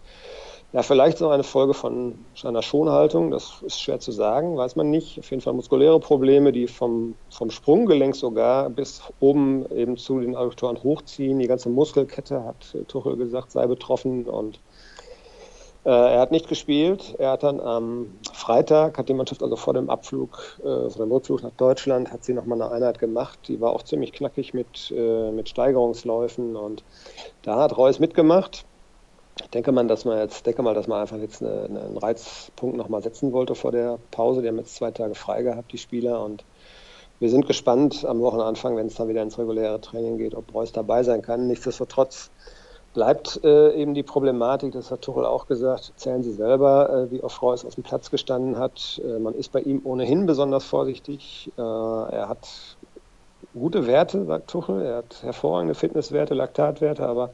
ja, 0.72 0.82
vielleicht 0.82 1.16
so 1.16 1.30
eine 1.30 1.44
Folge 1.44 1.72
von 1.72 2.18
einer 2.44 2.60
Schonhaltung, 2.60 3.30
das 3.30 3.62
ist 3.62 3.80
schwer 3.80 4.00
zu 4.00 4.12
sagen, 4.12 4.56
weiß 4.56 4.76
man 4.76 4.90
nicht. 4.90 5.18
Auf 5.18 5.30
jeden 5.30 5.40
Fall 5.40 5.54
muskuläre 5.54 5.98
Probleme, 5.98 6.52
die 6.52 6.66
vom, 6.66 7.14
vom 7.30 7.50
Sprunggelenk 7.50 8.14
sogar 8.14 8.68
bis 8.68 9.00
oben 9.18 9.64
eben 9.74 9.96
zu 9.96 10.20
den 10.20 10.36
Adduktoren 10.36 10.82
hochziehen. 10.82 11.38
Die 11.38 11.46
ganze 11.46 11.70
Muskelkette, 11.70 12.44
hat 12.44 12.76
Tuchel 12.88 13.16
gesagt, 13.16 13.50
sei 13.50 13.66
betroffen 13.66 14.26
und 14.26 14.60
äh, 15.86 15.90
er 15.90 16.20
hat 16.20 16.32
nicht 16.32 16.48
gespielt. 16.48 17.14
Er 17.18 17.30
hat 17.30 17.44
dann 17.44 17.60
am 17.60 18.18
Freitag, 18.34 18.98
hat 18.98 19.08
die 19.08 19.14
Mannschaft 19.14 19.42
also 19.42 19.56
vor 19.56 19.72
dem 19.72 19.88
Abflug, 19.88 20.58
äh, 20.60 20.90
vor 20.90 21.06
dem 21.06 21.10
Rückflug 21.10 21.42
nach 21.42 21.52
Deutschland, 21.56 22.12
hat 22.12 22.24
sie 22.24 22.34
nochmal 22.34 22.60
eine 22.60 22.70
Einheit 22.70 22.98
gemacht. 22.98 23.38
Die 23.48 23.58
war 23.58 23.72
auch 23.72 23.84
ziemlich 23.84 24.12
knackig 24.12 24.52
mit, 24.52 24.92
äh, 24.94 25.30
mit 25.30 25.48
Steigerungsläufen 25.48 26.56
und 26.56 26.84
da 27.40 27.62
hat 27.62 27.78
Reus 27.78 28.00
mitgemacht. 28.00 28.66
Ich 29.40 29.50
denke 29.50 29.72
mal, 29.72 29.86
dass 29.86 30.04
man 30.04 30.18
jetzt, 30.18 30.46
denke 30.46 30.62
mal, 30.62 30.74
dass 30.74 30.88
man 30.88 31.00
einfach 31.00 31.18
jetzt 31.18 31.42
eine, 31.42 31.64
einen 31.64 31.96
Reizpunkt 31.96 32.76
nochmal 32.76 33.02
setzen 33.02 33.32
wollte 33.32 33.54
vor 33.54 33.72
der 33.72 33.98
Pause. 34.10 34.42
Die 34.42 34.48
haben 34.48 34.58
jetzt 34.58 34.76
zwei 34.76 34.90
Tage 34.90 35.14
frei 35.14 35.42
gehabt, 35.42 35.72
die 35.72 35.78
Spieler, 35.78 36.22
und 36.24 36.44
wir 37.20 37.30
sind 37.30 37.46
gespannt 37.46 38.04
am 38.04 38.20
Wochenanfang, 38.20 38.76
wenn 38.76 38.86
es 38.86 38.94
dann 38.94 39.08
wieder 39.08 39.22
ins 39.22 39.38
reguläre 39.38 39.80
Training 39.80 40.18
geht, 40.18 40.34
ob 40.34 40.54
Reus 40.54 40.72
dabei 40.72 41.02
sein 41.02 41.22
kann. 41.22 41.46
Nichtsdestotrotz 41.46 42.30
bleibt 42.94 43.40
äh, 43.44 43.74
eben 43.74 43.94
die 43.94 44.02
Problematik, 44.02 44.72
das 44.72 44.90
hat 44.90 45.02
Tuchel 45.02 45.26
auch 45.26 45.46
gesagt, 45.46 45.92
zählen 45.96 46.22
Sie 46.22 46.32
selber, 46.32 46.90
äh, 46.90 47.10
wie 47.10 47.22
oft 47.22 47.40
Reus 47.42 47.64
auf 47.64 47.74
dem 47.74 47.84
Platz 47.84 48.10
gestanden 48.10 48.58
hat. 48.58 49.00
Äh, 49.04 49.18
man 49.18 49.34
ist 49.34 49.52
bei 49.52 49.60
ihm 49.60 49.80
ohnehin 49.84 50.26
besonders 50.26 50.64
vorsichtig. 50.64 51.52
Äh, 51.56 51.60
er 51.60 52.28
hat 52.28 52.48
gute 53.54 53.86
Werte, 53.86 54.24
sagt 54.24 54.50
Tuchel, 54.50 54.82
er 54.82 54.96
hat 54.98 55.22
hervorragende 55.22 55.74
Fitnesswerte, 55.74 56.34
Laktatwerte, 56.34 57.06
aber 57.06 57.30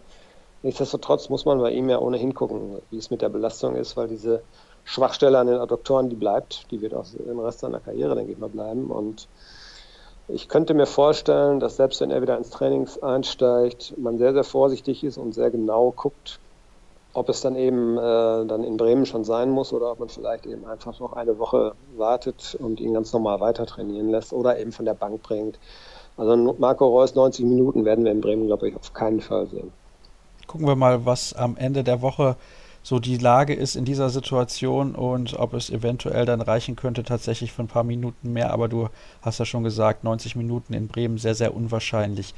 nichtsdestotrotz 0.64 1.28
muss 1.28 1.44
man 1.44 1.60
bei 1.60 1.70
ihm 1.70 1.88
ja 1.88 2.00
ohnehin 2.00 2.34
gucken, 2.34 2.80
wie 2.90 2.98
es 2.98 3.10
mit 3.10 3.22
der 3.22 3.28
Belastung 3.28 3.76
ist, 3.76 3.96
weil 3.96 4.08
diese 4.08 4.42
Schwachstelle 4.82 5.38
an 5.38 5.46
den 5.46 5.58
Adduktoren, 5.58 6.10
die 6.10 6.16
bleibt, 6.16 6.70
die 6.70 6.80
wird 6.80 6.94
auch 6.94 7.06
im 7.14 7.38
Rest 7.38 7.60
seiner 7.60 7.80
Karriere, 7.80 8.16
denke 8.16 8.32
ich 8.32 8.38
mal, 8.38 8.48
bleiben 8.48 8.90
und 8.90 9.28
ich 10.26 10.48
könnte 10.48 10.72
mir 10.72 10.86
vorstellen, 10.86 11.60
dass 11.60 11.76
selbst 11.76 12.00
wenn 12.00 12.10
er 12.10 12.22
wieder 12.22 12.36
ins 12.38 12.48
Training 12.48 12.88
einsteigt, 13.02 13.94
man 13.98 14.16
sehr, 14.16 14.32
sehr 14.32 14.44
vorsichtig 14.44 15.04
ist 15.04 15.18
und 15.18 15.34
sehr 15.34 15.50
genau 15.50 15.92
guckt, 15.92 16.40
ob 17.12 17.28
es 17.28 17.42
dann 17.42 17.56
eben 17.56 17.98
äh, 17.98 18.00
dann 18.46 18.64
in 18.64 18.78
Bremen 18.78 19.04
schon 19.04 19.24
sein 19.24 19.50
muss 19.50 19.72
oder 19.72 19.92
ob 19.92 20.00
man 20.00 20.08
vielleicht 20.08 20.46
eben 20.46 20.64
einfach 20.64 20.98
noch 20.98 21.12
eine 21.12 21.38
Woche 21.38 21.74
wartet 21.96 22.56
und 22.58 22.80
ihn 22.80 22.94
ganz 22.94 23.12
normal 23.12 23.40
weiter 23.40 23.66
trainieren 23.66 24.08
lässt 24.08 24.32
oder 24.32 24.58
eben 24.58 24.72
von 24.72 24.86
der 24.86 24.94
Bank 24.94 25.22
bringt. 25.22 25.58
Also 26.16 26.36
Marco 26.58 26.86
Reus 26.86 27.14
90 27.14 27.44
Minuten 27.44 27.84
werden 27.84 28.04
wir 28.04 28.12
in 28.12 28.22
Bremen, 28.22 28.46
glaube 28.46 28.68
ich, 28.68 28.76
auf 28.76 28.94
keinen 28.94 29.20
Fall 29.20 29.46
sehen. 29.46 29.72
Gucken 30.46 30.66
wir 30.66 30.76
mal, 30.76 31.06
was 31.06 31.32
am 31.32 31.56
Ende 31.56 31.84
der 31.84 32.02
Woche 32.02 32.36
so 32.82 32.98
die 32.98 33.16
Lage 33.16 33.54
ist 33.54 33.76
in 33.76 33.86
dieser 33.86 34.10
Situation 34.10 34.94
und 34.94 35.38
ob 35.38 35.54
es 35.54 35.70
eventuell 35.70 36.26
dann 36.26 36.42
reichen 36.42 36.76
könnte 36.76 37.02
tatsächlich 37.02 37.52
für 37.52 37.62
ein 37.62 37.68
paar 37.68 37.82
Minuten 37.82 38.32
mehr. 38.34 38.50
Aber 38.52 38.68
du 38.68 38.88
hast 39.22 39.38
ja 39.38 39.46
schon 39.46 39.64
gesagt, 39.64 40.04
90 40.04 40.36
Minuten 40.36 40.74
in 40.74 40.86
Bremen 40.86 41.16
sehr, 41.16 41.34
sehr 41.34 41.54
unwahrscheinlich. 41.54 42.34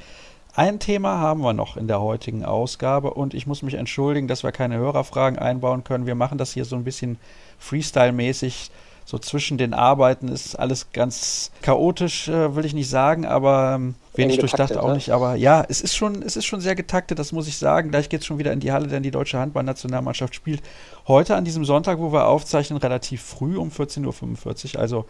Ein 0.55 0.79
Thema 0.79 1.19
haben 1.19 1.41
wir 1.41 1.53
noch 1.53 1.75
in 1.75 1.87
der 1.87 2.01
heutigen 2.01 2.45
Ausgabe 2.45 3.13
und 3.13 3.33
ich 3.33 3.45
muss 3.45 3.61
mich 3.61 3.75
entschuldigen, 3.75 4.27
dass 4.27 4.43
wir 4.43 4.51
keine 4.51 4.77
Hörerfragen 4.77 5.37
einbauen 5.37 5.83
können. 5.83 6.07
Wir 6.07 6.15
machen 6.15 6.37
das 6.37 6.53
hier 6.53 6.65
so 6.65 6.75
ein 6.77 6.85
bisschen 6.85 7.19
Freestyle-mäßig 7.59 8.71
so 9.09 9.17
zwischen 9.17 9.57
den 9.57 9.73
Arbeiten 9.73 10.27
ist 10.27 10.59
alles 10.59 10.91
ganz 10.91 11.51
chaotisch, 11.61 12.27
äh, 12.27 12.57
will 12.57 12.65
ich 12.65 12.73
nicht 12.73 12.89
sagen, 12.89 13.25
aber 13.25 13.75
ähm, 13.75 13.95
wenig 14.15 14.37
durchdacht 14.39 14.75
auch 14.75 14.89
ne? 14.89 14.95
nicht. 14.95 15.11
Aber 15.11 15.35
ja, 15.35 15.63
es 15.69 15.79
ist 15.79 15.95
schon, 15.95 16.21
es 16.21 16.35
ist 16.35 16.43
schon 16.43 16.59
sehr 16.59 16.75
getaktet, 16.75 17.17
das 17.17 17.31
muss 17.31 17.47
ich 17.47 17.57
sagen. 17.57 17.89
Gleich 17.89 18.09
geht 18.09 18.19
es 18.19 18.25
schon 18.25 18.37
wieder 18.37 18.51
in 18.51 18.59
die 18.59 18.73
Halle, 18.73 18.87
denn 18.87 19.03
die 19.03 19.11
deutsche 19.11 19.39
Handballnationalmannschaft 19.39 20.35
spielt 20.35 20.61
heute 21.07 21.37
an 21.37 21.45
diesem 21.45 21.63
Sonntag, 21.63 21.99
wo 21.99 22.11
wir 22.11 22.27
aufzeichnen, 22.27 22.79
relativ 22.79 23.21
früh 23.21 23.55
um 23.55 23.69
14.45 23.69 24.75
Uhr. 24.75 24.81
Also 24.81 25.05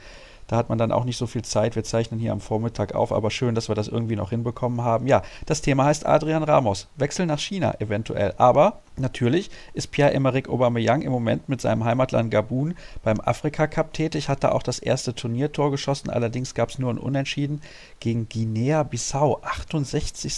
da 0.48 0.56
hat 0.56 0.70
man 0.70 0.78
dann 0.78 0.92
auch 0.92 1.04
nicht 1.04 1.18
so 1.18 1.28
viel 1.28 1.44
Zeit. 1.44 1.76
Wir 1.76 1.84
zeichnen 1.84 2.20
hier 2.20 2.32
am 2.32 2.40
Vormittag 2.40 2.96
auf, 2.96 3.12
aber 3.12 3.32
schön, 3.32 3.54
dass 3.54 3.68
wir 3.68 3.76
das 3.76 3.88
irgendwie 3.88 4.16
noch 4.16 4.30
hinbekommen 4.30 4.82
haben. 4.82 5.08
Ja, 5.08 5.22
das 5.46 5.62
Thema 5.62 5.86
heißt 5.86 6.06
Adrian 6.06 6.44
Ramos. 6.44 6.88
Wechsel 6.96 7.26
nach 7.26 7.40
China 7.40 7.76
eventuell. 7.80 8.34
Aber 8.38 8.80
natürlich 8.96 9.52
ist 9.74 9.92
Pierre-Emerick 9.92 10.50
Aubameyang 10.50 11.02
im 11.02 11.12
Moment 11.12 11.50
mit 11.50 11.62
seinem 11.62 11.84
Heimatland 11.84 12.32
Gabun 12.32 12.76
beim 13.04 13.20
Afrika 13.20 13.68
Cup 13.68 13.94
tätig, 13.94 14.30
hat 14.30 14.44
da 14.44 14.52
auch 14.52 14.64
das 14.64 14.80
erste 14.80 15.14
Turniertor 15.14 15.72
geschossen. 15.72 16.10
Allerdings 16.10 16.54
gab 16.54 16.70
es 16.70 16.80
nur 16.80 16.92
ein 16.92 16.98
Unentschieden 16.98 17.62
gegen 18.00 18.30
Guinea-Bissau. 18.30 19.42
68 19.44 20.34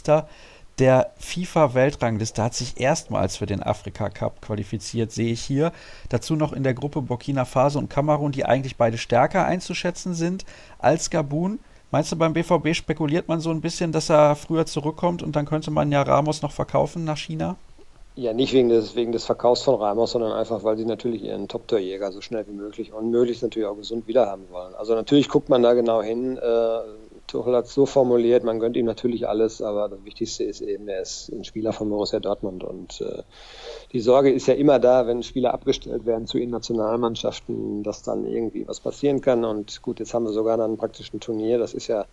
der 0.79 1.11
FIFA-Weltrangliste 1.17 2.41
hat 2.41 2.53
sich 2.53 2.79
erstmals 2.79 3.37
für 3.37 3.45
den 3.45 3.61
Afrika 3.61 4.09
Cup 4.09 4.41
qualifiziert, 4.41 5.11
sehe 5.11 5.33
ich 5.33 5.41
hier. 5.41 5.71
Dazu 6.07 6.35
noch 6.35 6.53
in 6.53 6.63
der 6.63 6.73
Gruppe 6.73 7.01
Burkina 7.01 7.45
Faso 7.45 7.79
und 7.79 7.89
Kamerun, 7.89 8.31
die 8.31 8.45
eigentlich 8.45 8.77
beide 8.77 8.97
stärker 8.97 9.45
einzuschätzen 9.45 10.13
sind 10.13 10.45
als 10.79 11.09
Gabun. 11.09 11.59
Meinst 11.91 12.11
du, 12.11 12.15
beim 12.15 12.33
BVB 12.33 12.75
spekuliert 12.75 13.27
man 13.27 13.41
so 13.41 13.49
ein 13.49 13.61
bisschen, 13.61 13.91
dass 13.91 14.09
er 14.09 14.35
früher 14.35 14.65
zurückkommt 14.65 15.23
und 15.23 15.35
dann 15.35 15.45
könnte 15.45 15.71
man 15.71 15.91
ja 15.91 16.01
Ramos 16.01 16.41
noch 16.41 16.51
verkaufen 16.51 17.03
nach 17.03 17.17
China? 17.17 17.57
Ja, 18.15 18.33
nicht 18.33 18.53
wegen 18.53 18.69
des, 18.69 18.95
wegen 18.95 19.11
des 19.11 19.25
Verkaufs 19.25 19.61
von 19.61 19.75
Ramos, 19.75 20.11
sondern 20.11 20.33
einfach, 20.33 20.63
weil 20.63 20.77
sie 20.77 20.85
natürlich 20.85 21.23
ihren 21.23 21.47
Top-Torjäger 21.47 22.11
so 22.11 22.21
schnell 22.21 22.45
wie 22.47 22.53
möglich 22.53 22.93
und 22.93 23.11
möglichst 23.11 23.43
natürlich 23.43 23.67
auch 23.67 23.77
gesund 23.77 24.07
wiederhaben 24.07 24.43
wollen. 24.51 24.75
Also 24.75 24.93
natürlich 24.93 25.29
guckt 25.29 25.49
man 25.49 25.63
da 25.63 25.73
genau 25.73 26.01
hin. 26.01 26.37
Äh, 26.37 26.79
Tuchel 27.29 27.55
hat 27.55 27.65
es 27.65 27.73
so 27.73 27.85
formuliert, 27.85 28.43
man 28.43 28.59
gönnt 28.59 28.75
ihm 28.75 28.85
natürlich 28.85 29.27
alles, 29.27 29.61
aber 29.61 29.87
das 29.89 30.03
Wichtigste 30.03 30.43
ist 30.43 30.61
eben, 30.61 30.87
er 30.87 31.01
ist 31.01 31.29
ein 31.29 31.43
Spieler 31.43 31.73
von 31.73 31.89
Borussia 31.89 32.19
Dortmund 32.19 32.63
und 32.63 33.01
äh, 33.01 33.23
die 33.93 33.99
Sorge 33.99 34.31
ist 34.31 34.47
ja 34.47 34.55
immer 34.55 34.79
da, 34.79 35.07
wenn 35.07 35.23
Spieler 35.23 35.53
abgestellt 35.53 36.05
werden 36.05 36.27
zu 36.27 36.37
ihren 36.37 36.49
Nationalmannschaften, 36.49 37.83
dass 37.83 38.03
dann 38.03 38.25
irgendwie 38.25 38.67
was 38.67 38.79
passieren 38.79 39.21
kann 39.21 39.45
und 39.45 39.81
gut, 39.81 39.99
jetzt 39.99 40.13
haben 40.13 40.25
wir 40.25 40.33
sogar 40.33 40.57
dann 40.57 40.77
praktisch 40.77 41.13
ein 41.13 41.19
Turnier, 41.19 41.59
das 41.59 41.73
ist 41.73 41.87
ja 41.87 42.05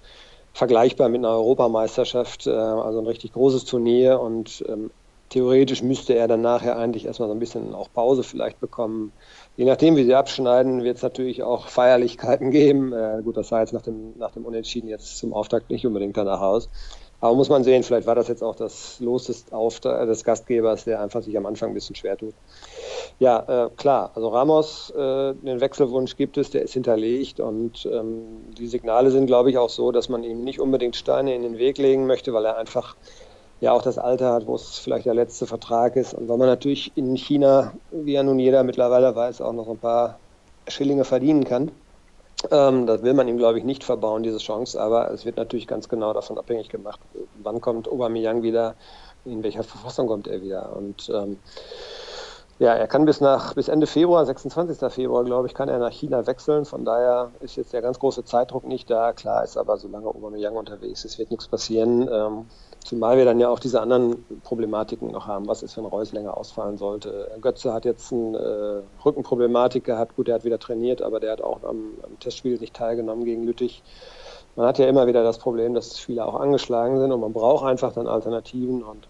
vergleichbar 0.52 1.08
mit 1.08 1.18
einer 1.18 1.34
Europameisterschaft, 1.34 2.46
äh, 2.46 2.50
also 2.50 3.00
ein 3.00 3.06
richtig 3.06 3.32
großes 3.32 3.64
Turnier 3.64 4.20
und 4.20 4.64
ähm, 4.68 4.90
theoretisch 5.28 5.82
müsste 5.82 6.14
er 6.14 6.28
dann 6.28 6.40
nachher 6.40 6.78
eigentlich 6.78 7.06
erstmal 7.06 7.28
so 7.28 7.34
ein 7.34 7.40
bisschen 7.40 7.74
auch 7.74 7.92
Pause 7.92 8.22
vielleicht 8.22 8.60
bekommen. 8.60 9.12
Je 9.56 9.64
nachdem, 9.64 9.96
wie 9.96 10.04
sie 10.04 10.14
abschneiden, 10.14 10.84
wird 10.84 10.98
es 10.98 11.02
natürlich 11.02 11.42
auch 11.42 11.68
Feierlichkeiten 11.68 12.50
geben. 12.50 12.92
Äh, 12.92 13.22
gut, 13.24 13.36
das 13.36 13.48
sah 13.48 13.60
jetzt 13.60 13.72
nach 13.72 13.82
dem, 13.82 14.12
nach 14.18 14.32
dem 14.32 14.44
Unentschieden 14.44 14.88
jetzt 14.88 15.18
zum 15.18 15.32
Auftakt 15.32 15.70
nicht 15.70 15.86
unbedingt 15.86 16.16
danach 16.16 16.42
aus. 16.42 16.68
Aber 17.20 17.34
muss 17.34 17.48
man 17.48 17.64
sehen, 17.64 17.82
vielleicht 17.82 18.06
war 18.06 18.14
das 18.14 18.28
jetzt 18.28 18.42
auch 18.42 18.54
das 18.54 19.00
Los 19.00 19.24
des, 19.24 19.46
des 19.46 20.24
Gastgebers, 20.24 20.84
der 20.84 21.00
einfach 21.00 21.22
sich 21.22 21.36
am 21.38 21.46
Anfang 21.46 21.70
ein 21.70 21.74
bisschen 21.74 21.96
schwer 21.96 22.18
tut. 22.18 22.34
Ja, 23.18 23.66
äh, 23.66 23.70
klar, 23.70 24.10
also 24.14 24.28
Ramos, 24.28 24.90
äh, 24.90 25.32
den 25.34 25.60
Wechselwunsch 25.60 26.16
gibt 26.16 26.36
es, 26.36 26.50
der 26.50 26.60
ist 26.60 26.74
hinterlegt 26.74 27.40
und 27.40 27.88
ähm, 27.90 28.52
die 28.58 28.66
Signale 28.66 29.10
sind, 29.10 29.26
glaube 29.26 29.48
ich, 29.48 29.56
auch 29.56 29.70
so, 29.70 29.92
dass 29.92 30.10
man 30.10 30.22
ihm 30.24 30.42
nicht 30.42 30.60
unbedingt 30.60 30.96
Steine 30.96 31.34
in 31.34 31.42
den 31.42 31.56
Weg 31.56 31.78
legen 31.78 32.06
möchte, 32.06 32.34
weil 32.34 32.44
er 32.44 32.58
einfach 32.58 32.96
ja 33.60 33.72
auch 33.72 33.82
das 33.82 33.98
Alter 33.98 34.32
hat, 34.32 34.46
wo 34.46 34.54
es 34.54 34.78
vielleicht 34.78 35.06
der 35.06 35.14
letzte 35.14 35.46
Vertrag 35.46 35.96
ist 35.96 36.14
und 36.14 36.28
weil 36.28 36.36
man 36.36 36.48
natürlich 36.48 36.96
in 36.96 37.16
China, 37.16 37.72
wie 37.90 38.12
ja 38.12 38.22
nun 38.22 38.38
jeder 38.38 38.62
mittlerweile 38.62 39.14
weiß, 39.14 39.40
auch 39.40 39.52
noch 39.52 39.68
ein 39.68 39.78
paar 39.78 40.18
Schillinge 40.68 41.04
verdienen 41.04 41.44
kann. 41.44 41.70
Ähm, 42.50 42.86
das 42.86 43.02
will 43.02 43.14
man 43.14 43.28
ihm, 43.28 43.38
glaube 43.38 43.58
ich, 43.58 43.64
nicht 43.64 43.82
verbauen, 43.82 44.22
diese 44.22 44.38
Chance, 44.38 44.80
aber 44.80 45.10
es 45.10 45.24
wird 45.24 45.36
natürlich 45.38 45.66
ganz 45.66 45.88
genau 45.88 46.12
davon 46.12 46.36
abhängig 46.38 46.68
gemacht, 46.68 47.00
wann 47.42 47.60
kommt 47.60 47.88
Aubameyang 47.88 48.42
wieder, 48.42 48.74
in 49.24 49.42
welcher 49.42 49.62
Verfassung 49.62 50.06
kommt 50.06 50.26
er 50.26 50.42
wieder. 50.42 50.76
Und 50.76 51.10
ähm, 51.12 51.38
ja, 52.58 52.74
er 52.74 52.86
kann 52.86 53.04
bis 53.04 53.20
nach 53.20 53.54
bis 53.54 53.68
Ende 53.68 53.86
Februar, 53.86 54.24
26. 54.24 54.92
Februar, 54.92 55.24
glaube 55.24 55.46
ich, 55.46 55.54
kann 55.54 55.68
er 55.68 55.78
nach 55.78 55.92
China 55.92 56.26
wechseln. 56.26 56.64
Von 56.64 56.84
daher 56.84 57.30
ist 57.40 57.56
jetzt 57.56 57.72
der 57.72 57.82
ganz 57.82 57.98
große 57.98 58.24
Zeitdruck 58.24 58.64
nicht 58.64 58.90
da. 58.90 59.12
Klar 59.12 59.44
ist 59.44 59.56
aber, 59.56 59.76
solange 59.76 60.06
Aubameyang 60.06 60.56
unterwegs 60.56 61.04
ist, 61.04 61.18
wird 61.18 61.30
nichts 61.30 61.48
passieren. 61.48 62.08
Ähm, 62.10 62.46
Zumal 62.86 63.16
wir 63.16 63.24
dann 63.24 63.40
ja 63.40 63.48
auch 63.48 63.58
diese 63.58 63.80
anderen 63.80 64.24
Problematiken 64.44 65.10
noch 65.10 65.26
haben. 65.26 65.48
Was 65.48 65.64
ist, 65.64 65.76
wenn 65.76 65.84
Reus 65.84 66.12
länger 66.12 66.36
ausfallen 66.36 66.78
sollte? 66.78 67.28
Götze 67.40 67.72
hat 67.72 67.84
jetzt 67.84 68.12
eine 68.12 68.38
äh, 68.38 69.04
Rückenproblematik 69.04 69.82
gehabt. 69.82 70.14
Gut, 70.14 70.28
der 70.28 70.36
hat 70.36 70.44
wieder 70.44 70.60
trainiert, 70.60 71.02
aber 71.02 71.18
der 71.18 71.32
hat 71.32 71.40
auch 71.42 71.64
am, 71.64 71.94
am, 72.04 72.20
Testspiel 72.20 72.58
nicht 72.58 72.76
teilgenommen 72.76 73.24
gegen 73.24 73.42
Lüttich. 73.42 73.82
Man 74.54 74.68
hat 74.68 74.78
ja 74.78 74.86
immer 74.86 75.08
wieder 75.08 75.24
das 75.24 75.38
Problem, 75.38 75.74
dass 75.74 75.98
viele 75.98 76.24
auch 76.24 76.38
angeschlagen 76.38 77.00
sind 77.00 77.10
und 77.10 77.20
man 77.20 77.32
braucht 77.32 77.66
einfach 77.66 77.92
dann 77.92 78.06
Alternativen 78.06 78.84
und 78.84 79.08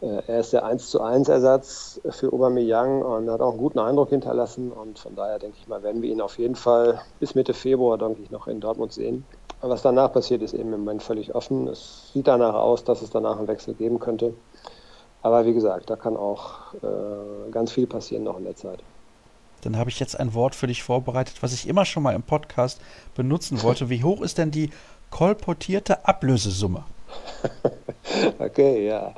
äh, 0.00 0.22
er 0.28 0.38
ist 0.38 0.52
der 0.52 0.64
1 0.64 0.88
zu 0.88 1.00
1 1.00 1.28
Ersatz 1.28 2.00
für 2.08 2.32
Aubameyang 2.32 3.02
und 3.02 3.28
hat 3.28 3.40
auch 3.40 3.50
einen 3.50 3.58
guten 3.58 3.80
Eindruck 3.80 4.10
hinterlassen 4.10 4.70
und 4.70 5.00
von 5.00 5.16
daher 5.16 5.40
denke 5.40 5.56
ich 5.60 5.66
mal, 5.66 5.82
werden 5.82 6.02
wir 6.02 6.10
ihn 6.10 6.20
auf 6.20 6.38
jeden 6.38 6.54
Fall 6.54 7.00
bis 7.18 7.34
Mitte 7.34 7.52
Februar, 7.52 7.98
denke 7.98 8.22
ich, 8.22 8.30
noch 8.30 8.46
in 8.46 8.60
Dortmund 8.60 8.92
sehen. 8.92 9.24
Was 9.62 9.82
danach 9.82 10.12
passiert, 10.12 10.42
ist 10.42 10.54
eben 10.54 10.72
im 10.72 10.80
Moment 10.80 11.04
völlig 11.04 11.34
offen. 11.36 11.68
Es 11.68 12.10
sieht 12.12 12.26
danach 12.26 12.54
aus, 12.54 12.82
dass 12.82 13.00
es 13.00 13.10
danach 13.10 13.38
einen 13.38 13.46
Wechsel 13.46 13.74
geben 13.74 14.00
könnte. 14.00 14.34
Aber 15.22 15.46
wie 15.46 15.54
gesagt, 15.54 15.88
da 15.88 15.94
kann 15.94 16.16
auch 16.16 16.74
äh, 16.82 17.50
ganz 17.52 17.70
viel 17.70 17.86
passieren 17.86 18.24
noch 18.24 18.38
in 18.38 18.44
der 18.44 18.56
Zeit. 18.56 18.80
Dann 19.62 19.78
habe 19.78 19.88
ich 19.88 20.00
jetzt 20.00 20.18
ein 20.18 20.34
Wort 20.34 20.56
für 20.56 20.66
dich 20.66 20.82
vorbereitet, 20.82 21.36
was 21.42 21.52
ich 21.52 21.68
immer 21.68 21.84
schon 21.84 22.02
mal 22.02 22.16
im 22.16 22.24
Podcast 22.24 22.80
benutzen 23.14 23.62
wollte. 23.62 23.88
Wie 23.88 24.02
hoch 24.02 24.20
ist 24.20 24.38
denn 24.38 24.50
die 24.50 24.70
kolportierte 25.10 26.08
Ablösesumme? 26.08 26.82
okay, 28.40 28.84
ja. 28.84 29.14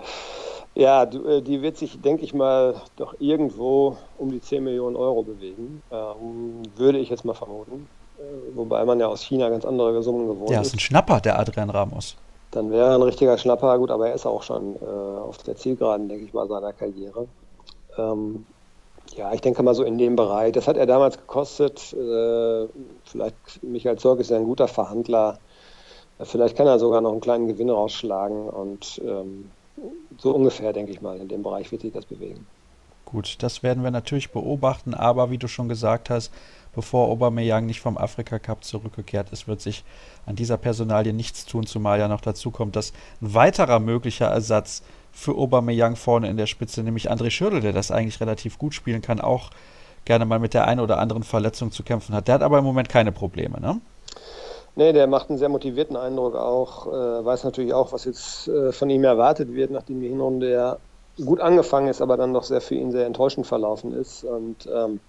Ja, 0.75 1.05
äh, 1.05 1.41
die 1.41 1.63
wird 1.63 1.79
sich, 1.79 2.03
denke 2.03 2.25
ich 2.25 2.35
mal, 2.35 2.75
doch 2.97 3.15
irgendwo 3.19 3.97
um 4.19 4.31
die 4.31 4.43
10 4.43 4.63
Millionen 4.63 4.97
Euro 4.97 5.23
bewegen. 5.23 5.83
Ähm, 5.91 6.63
würde 6.77 6.99
ich 6.99 7.09
jetzt 7.09 7.25
mal 7.25 7.35
vermuten. 7.35 7.89
Äh, 8.19 8.57
wobei 8.57 8.85
man 8.85 9.01
ja 9.01 9.07
aus 9.07 9.23
China 9.23 9.49
ganz 9.49 9.65
andere 9.65 10.03
Summen 10.03 10.27
gewohnt 10.27 10.51
ist. 10.51 10.55
Ja, 10.55 10.61
ist 10.61 10.75
ein 10.75 10.81
Schnapper, 10.81 11.21
der 11.21 11.39
Adrian 11.39 11.71
Ramos. 11.71 12.17
Dann 12.51 12.71
wäre 12.71 12.91
er 12.91 12.95
ein 12.95 13.03
richtiger 13.03 13.37
Schnapper, 13.37 13.79
gut, 13.79 13.91
aber 13.91 14.09
er 14.09 14.15
ist 14.15 14.27
auch 14.27 14.43
schon 14.43 14.77
äh, 14.77 14.85
auf 14.85 15.39
der 15.39 15.57
Zielgeraden, 15.57 16.09
denke 16.09 16.25
ich 16.25 16.33
mal, 16.33 16.47
seiner 16.47 16.73
Karriere. 16.73 17.27
Ähm, 17.99 18.47
ja, 19.17 19.33
ich 19.33 19.41
denke 19.41 19.63
mal 19.63 19.75
so 19.75 19.83
in 19.85 19.99
dem 19.99 20.17
Bereich. 20.17 20.53
Das 20.53 20.69
hat 20.69 20.77
er 20.77 20.87
damals 20.87 21.19
gekostet. 21.19 21.93
Äh, 21.93 22.67
vielleicht 23.05 23.63
Michael 23.63 23.99
Zorg 23.99 24.21
ist 24.21 24.31
ja 24.31 24.37
ein 24.37 24.45
guter 24.45 24.69
Verhandler. 24.69 25.39
Vielleicht 26.21 26.57
kann 26.57 26.67
er 26.67 26.79
sogar 26.79 27.01
noch 27.01 27.11
einen 27.11 27.21
kleinen 27.21 27.49
Gewinn 27.49 27.71
rausschlagen 27.71 28.49
und 28.49 29.01
ähm, 29.05 29.51
so 30.19 30.31
ungefähr, 30.31 30.73
denke 30.73 30.93
ich 30.93 31.03
mal, 31.03 31.19
in 31.19 31.29
dem 31.29 31.43
Bereich 31.43 31.71
wird 31.73 31.83
sich 31.83 31.93
das 31.93 32.05
bewegen. 32.05 32.47
Gut, 33.05 33.43
das 33.43 33.63
werden 33.63 33.83
wir 33.83 33.91
natürlich 33.91 34.31
beobachten, 34.31 34.95
aber 34.95 35.31
wie 35.31 35.39
du 35.39 35.49
schon 35.49 35.69
gesagt 35.69 36.11
hast, 36.11 36.33
bevor 36.75 37.09
Aubameyang 37.09 37.67
nicht 37.67 37.81
vom 37.81 37.97
Afrika 37.97 38.39
Cup 38.39 38.65
zurückgekehrt 38.65 39.31
ist, 39.33 39.49
wird 39.49 39.61
sich 39.61 39.85
an 40.27 40.37
dieser 40.37 40.57
Personalie 40.57 41.13
nichts 41.13 41.47
tun, 41.47 41.67
zumal 41.67 41.99
ja 41.99 42.09
noch 42.09 42.21
dazu 42.21 42.51
kommt, 42.51 42.77
dass 42.77 42.93
ein 43.21 43.35
weiterer 43.35 43.81
möglicher 43.81 44.27
Ersatz 44.27 44.83
für 45.13 45.37
Aubameyang 45.37 45.97
vorne 45.97 46.29
in 46.29 46.37
der 46.37 46.47
Spitze, 46.47 46.83
nämlich 46.83 47.11
André 47.11 47.31
Schürrle, 47.31 47.61
der 47.61 47.73
das 47.73 47.91
eigentlich 47.91 48.21
relativ 48.21 48.59
gut 48.59 48.75
spielen 48.75 49.03
kann, 49.03 49.21
auch 49.21 49.51
gerne 50.05 50.25
mal 50.25 50.39
mit 50.39 50.55
der 50.55 50.67
einen 50.67 50.81
oder 50.81 50.99
anderen 50.99 51.23
Verletzung 51.23 51.71
zu 51.71 51.83
kämpfen 51.83 52.15
hat. 52.15 52.29
Der 52.29 52.35
hat 52.35 52.43
aber 52.43 52.59
im 52.59 52.65
Moment 52.65 52.89
keine 52.89 53.13
Probleme, 53.13 53.61
ne? 53.61 53.81
Nee, 54.77 54.93
der 54.93 55.07
macht 55.07 55.31
einen 55.31 55.39
sehr 55.39 55.49
motivierten 55.49 55.97
Eindruck 55.97 56.35
auch, 56.35 56.89
äh, 56.89 57.25
weiß 57.25 57.45
natürlich 57.45 57.73
auch, 57.73 57.93
was 57.93 58.05
jetzt 58.05 58.49
äh, 58.49 58.73
von 58.73 58.91
ihm 58.91 59.05
erwartet 59.05 59.55
wird, 59.55 59.71
nachdem 59.71 60.01
die 60.01 60.09
Hinrunde 60.09 60.51
ja 60.51 60.79
gut 61.23 61.41
angefangen 61.41 61.89
ist, 61.89 62.01
aber 62.01 62.17
dann 62.17 62.35
doch 62.35 62.43
sehr 62.43 62.61
für 62.61 62.75
ihn 62.75 62.91
sehr 62.91 63.07
enttäuschend 63.07 63.47
verlaufen 63.47 63.93
ist. 63.93 64.25
Und 64.25 64.69
ähm, 64.73 65.01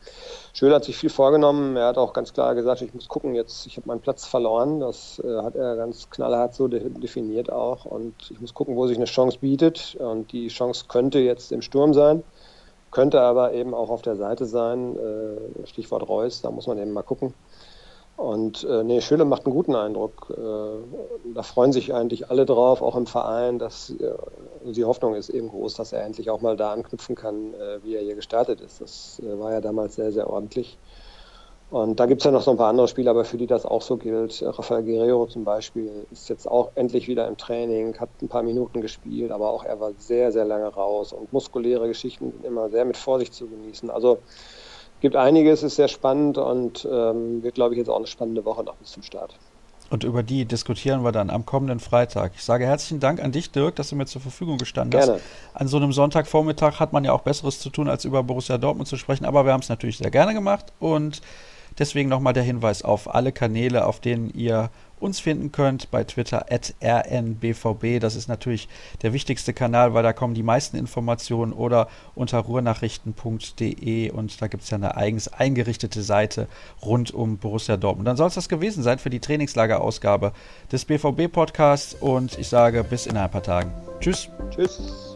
Schöler 0.54 0.76
hat 0.76 0.84
sich 0.86 0.98
viel 0.98 1.10
vorgenommen. 1.10 1.76
Er 1.76 1.88
hat 1.88 1.98
auch 1.98 2.14
ganz 2.14 2.34
klar 2.34 2.54
gesagt, 2.54 2.82
ich 2.82 2.94
muss 2.94 3.08
gucken, 3.08 3.34
jetzt, 3.34 3.66
ich 3.66 3.78
habe 3.78 3.88
meinen 3.88 4.02
Platz 4.02 4.26
verloren. 4.26 4.80
Das 4.80 5.20
äh, 5.24 5.42
hat 5.42 5.56
er 5.56 5.76
ganz 5.76 6.10
knallhart 6.10 6.54
so 6.54 6.68
de 6.68 6.90
definiert 6.90 7.52
auch. 7.52 7.86
Und 7.86 8.14
ich 8.30 8.40
muss 8.40 8.54
gucken, 8.54 8.76
wo 8.76 8.88
sich 8.88 8.98
eine 8.98 9.06
Chance 9.06 9.40
bietet. 9.40 9.96
Und 10.00 10.32
die 10.32 10.50
Chance 10.50 10.86
könnte 10.88 11.20
jetzt 11.20 11.52
im 11.52 11.62
Sturm 11.62 11.94
sein, 11.94 12.24
könnte 12.92 13.22
aber 13.22 13.54
eben 13.54 13.74
auch 13.74 13.90
auf 13.90 14.04
der 14.04 14.16
Seite 14.16 14.46
sein. 14.46 14.96
Äh, 14.98 15.68
Stichwort 15.68 16.08
Reus, 16.08 16.42
da 16.42 16.52
muss 16.52 16.68
man 16.68 16.78
eben 16.78 16.92
mal 16.92 17.04
gucken. 17.04 17.34
Und 18.18 18.64
äh, 18.64 18.84
nee, 18.84 19.02
Schöle 19.02 19.26
macht 19.26 19.46
einen 19.46 19.54
guten 19.54 19.76
Eindruck. 19.76 20.30
Äh, 20.30 21.34
da 21.34 21.44
freuen 21.44 21.74
sich 21.74 21.94
eigentlich 21.94 22.30
alle 22.30 22.46
drauf, 22.46 22.82
auch 22.82 22.96
im 22.96 23.08
Verein, 23.08 23.60
dass 23.60 23.90
äh, 23.90 24.14
die 24.64 24.86
Hoffnung 24.86 25.16
ist 25.16 25.30
eben 25.30 25.50
groß, 25.50 25.74
dass 25.74 25.92
er 25.92 26.04
endlich 26.04 26.30
auch 26.30 26.40
mal 26.40 26.56
da 26.56 26.72
anknüpfen 26.72 27.16
kann, 27.16 27.54
äh, 27.54 27.84
wie 27.84 27.96
er 27.96 28.02
hier 28.02 28.16
gestartet 28.16 28.62
ist. 28.62 28.80
Das 28.80 29.22
äh, 29.24 29.38
war 29.38 29.52
ja 29.52 29.60
damals 29.60 29.96
sehr, 29.96 30.14
sehr 30.14 30.30
ordentlich. 30.30 30.78
Und 31.72 32.00
da 32.00 32.06
gibt 32.06 32.22
es 32.22 32.26
ja 32.26 32.32
noch 32.32 32.44
so 32.44 32.52
ein 32.52 32.58
paar 32.58 32.70
andere 32.70 32.88
Spieler, 32.88 33.12
aber 33.12 33.26
für 33.26 33.38
die 33.38 33.48
das 33.48 33.66
auch 33.66 33.82
so 33.82 33.98
gilt. 33.98 34.42
Rafael 34.44 34.84
Guerrero 34.84 35.26
zum 35.26 35.44
Beispiel 35.44 36.06
ist 36.12 36.30
jetzt 36.30 36.48
auch 36.50 36.72
endlich 36.76 37.08
wieder 37.08 37.28
im 37.28 37.38
Training, 37.38 38.00
hat 38.00 38.10
ein 38.22 38.30
paar 38.30 38.44
Minuten 38.44 38.82
gespielt, 38.82 39.32
aber 39.32 39.50
auch 39.50 39.66
er 39.66 39.80
war 39.80 39.92
sehr, 39.98 40.32
sehr 40.32 40.46
lange 40.46 40.68
raus. 40.68 41.12
Und 41.12 41.34
muskuläre 41.34 41.88
Geschichten 41.88 42.34
immer 42.44 42.70
sehr 42.70 42.86
mit 42.86 42.96
Vorsicht 42.96 43.34
zu 43.34 43.48
genießen. 43.48 43.90
Also 43.90 44.20
gibt 45.06 45.16
einiges, 45.16 45.62
ist 45.62 45.76
sehr 45.76 45.88
spannend 45.88 46.40
und 46.40 46.88
ähm, 46.92 47.44
wird, 47.44 47.54
glaube 47.54 47.76
ich, 47.76 47.78
jetzt 47.78 47.90
auch 47.90 47.98
eine 47.98 48.08
spannende 48.08 48.44
Woche 48.44 48.64
noch 48.64 48.74
bis 48.78 48.90
zum 48.92 49.04
Start. 49.04 49.36
Und 49.92 50.04
über 50.04 50.24
die 50.24 50.46
diskutieren 50.46 51.04
wir 51.04 51.12
dann 51.12 51.30
am 51.30 51.46
kommenden 51.46 51.80
Freitag. 51.80 52.32
Ich 52.34 52.44
sage 52.44 52.66
herzlichen 52.66 53.00
Dank 53.00 53.22
an 53.22 53.32
dich, 53.32 53.52
Dirk, 53.52 53.76
dass 53.76 53.90
du 53.90 53.96
mir 53.96 54.08
zur 54.08 54.20
Verfügung 54.22 54.58
gestanden 54.58 55.00
Gerne. 55.00 55.14
hast. 55.14 55.22
An 55.54 55.68
so 55.68 55.78
einem 55.78 55.94
Sonntagvormittag 55.94 56.80
hat 56.80 56.92
man 56.92 57.04
ja 57.06 57.14
auch 57.14 57.22
Besseres 57.22 57.60
zu 57.60 57.70
tun, 57.70 57.88
als 57.88 58.04
über 58.04 58.24
Borussia 58.24 58.58
Dortmund 58.58 58.88
zu 58.88 58.98
sprechen, 58.98 59.26
aber 59.26 59.46
wir 59.46 59.54
haben 59.54 59.62
es 59.62 59.70
natürlich 59.70 60.00
sehr 60.00 60.10
gerne 60.10 60.34
gemacht 60.34 60.74
und 60.80 61.22
deswegen 61.80 62.10
nochmal 62.10 62.34
der 62.34 62.44
Hinweis 62.44 62.82
auf 62.82 63.14
alle 63.14 63.32
Kanäle, 63.32 63.86
auf 63.86 64.00
denen 64.00 64.30
ihr 64.34 64.70
uns 65.00 65.20
finden 65.20 65.52
könnt 65.52 65.92
bei 65.92 66.04
Twitter 66.04 66.46
at 66.50 66.74
rnbvb. 66.82 68.00
Das 68.00 68.16
ist 68.16 68.28
natürlich 68.28 68.68
der 69.02 69.14
wichtigste 69.14 69.54
Kanal, 69.54 69.94
weil 69.94 70.04
da 70.04 70.14
kommen 70.14 70.34
die 70.34 70.44
meisten 70.44 70.78
Informationen 70.78 71.54
oder 71.54 71.88
unter 72.16 72.40
ruhrnachrichten.de 72.40 74.12
und 74.12 74.42
da 74.42 74.48
gibt 74.48 74.64
es 74.64 74.70
ja 74.70 74.78
eine 74.78 74.96
eigens 74.96 75.28
eingerichtete 75.28 76.02
Seite 76.02 76.48
rund 76.82 77.14
um 77.14 77.38
Borussia 77.38 77.78
Dortmund. 77.78 78.08
Dann 78.08 78.18
soll 78.18 78.28
es 78.28 78.36
das 78.36 78.50
gewesen 78.50 78.84
sein 78.84 79.00
für 79.00 79.10
die 79.10 79.20
Trainingslagerausgabe 79.20 80.32
des 80.72 80.86
BVB-Podcasts 80.86 81.96
und 81.96 82.38
ich 82.40 82.48
sage 82.48 82.84
bis 82.84 83.06
in 83.06 83.18
ein 83.18 83.30
paar 83.30 83.44
Tagen. 83.44 83.72
Tschüss. 84.00 84.30
Tschüss. 84.52 85.16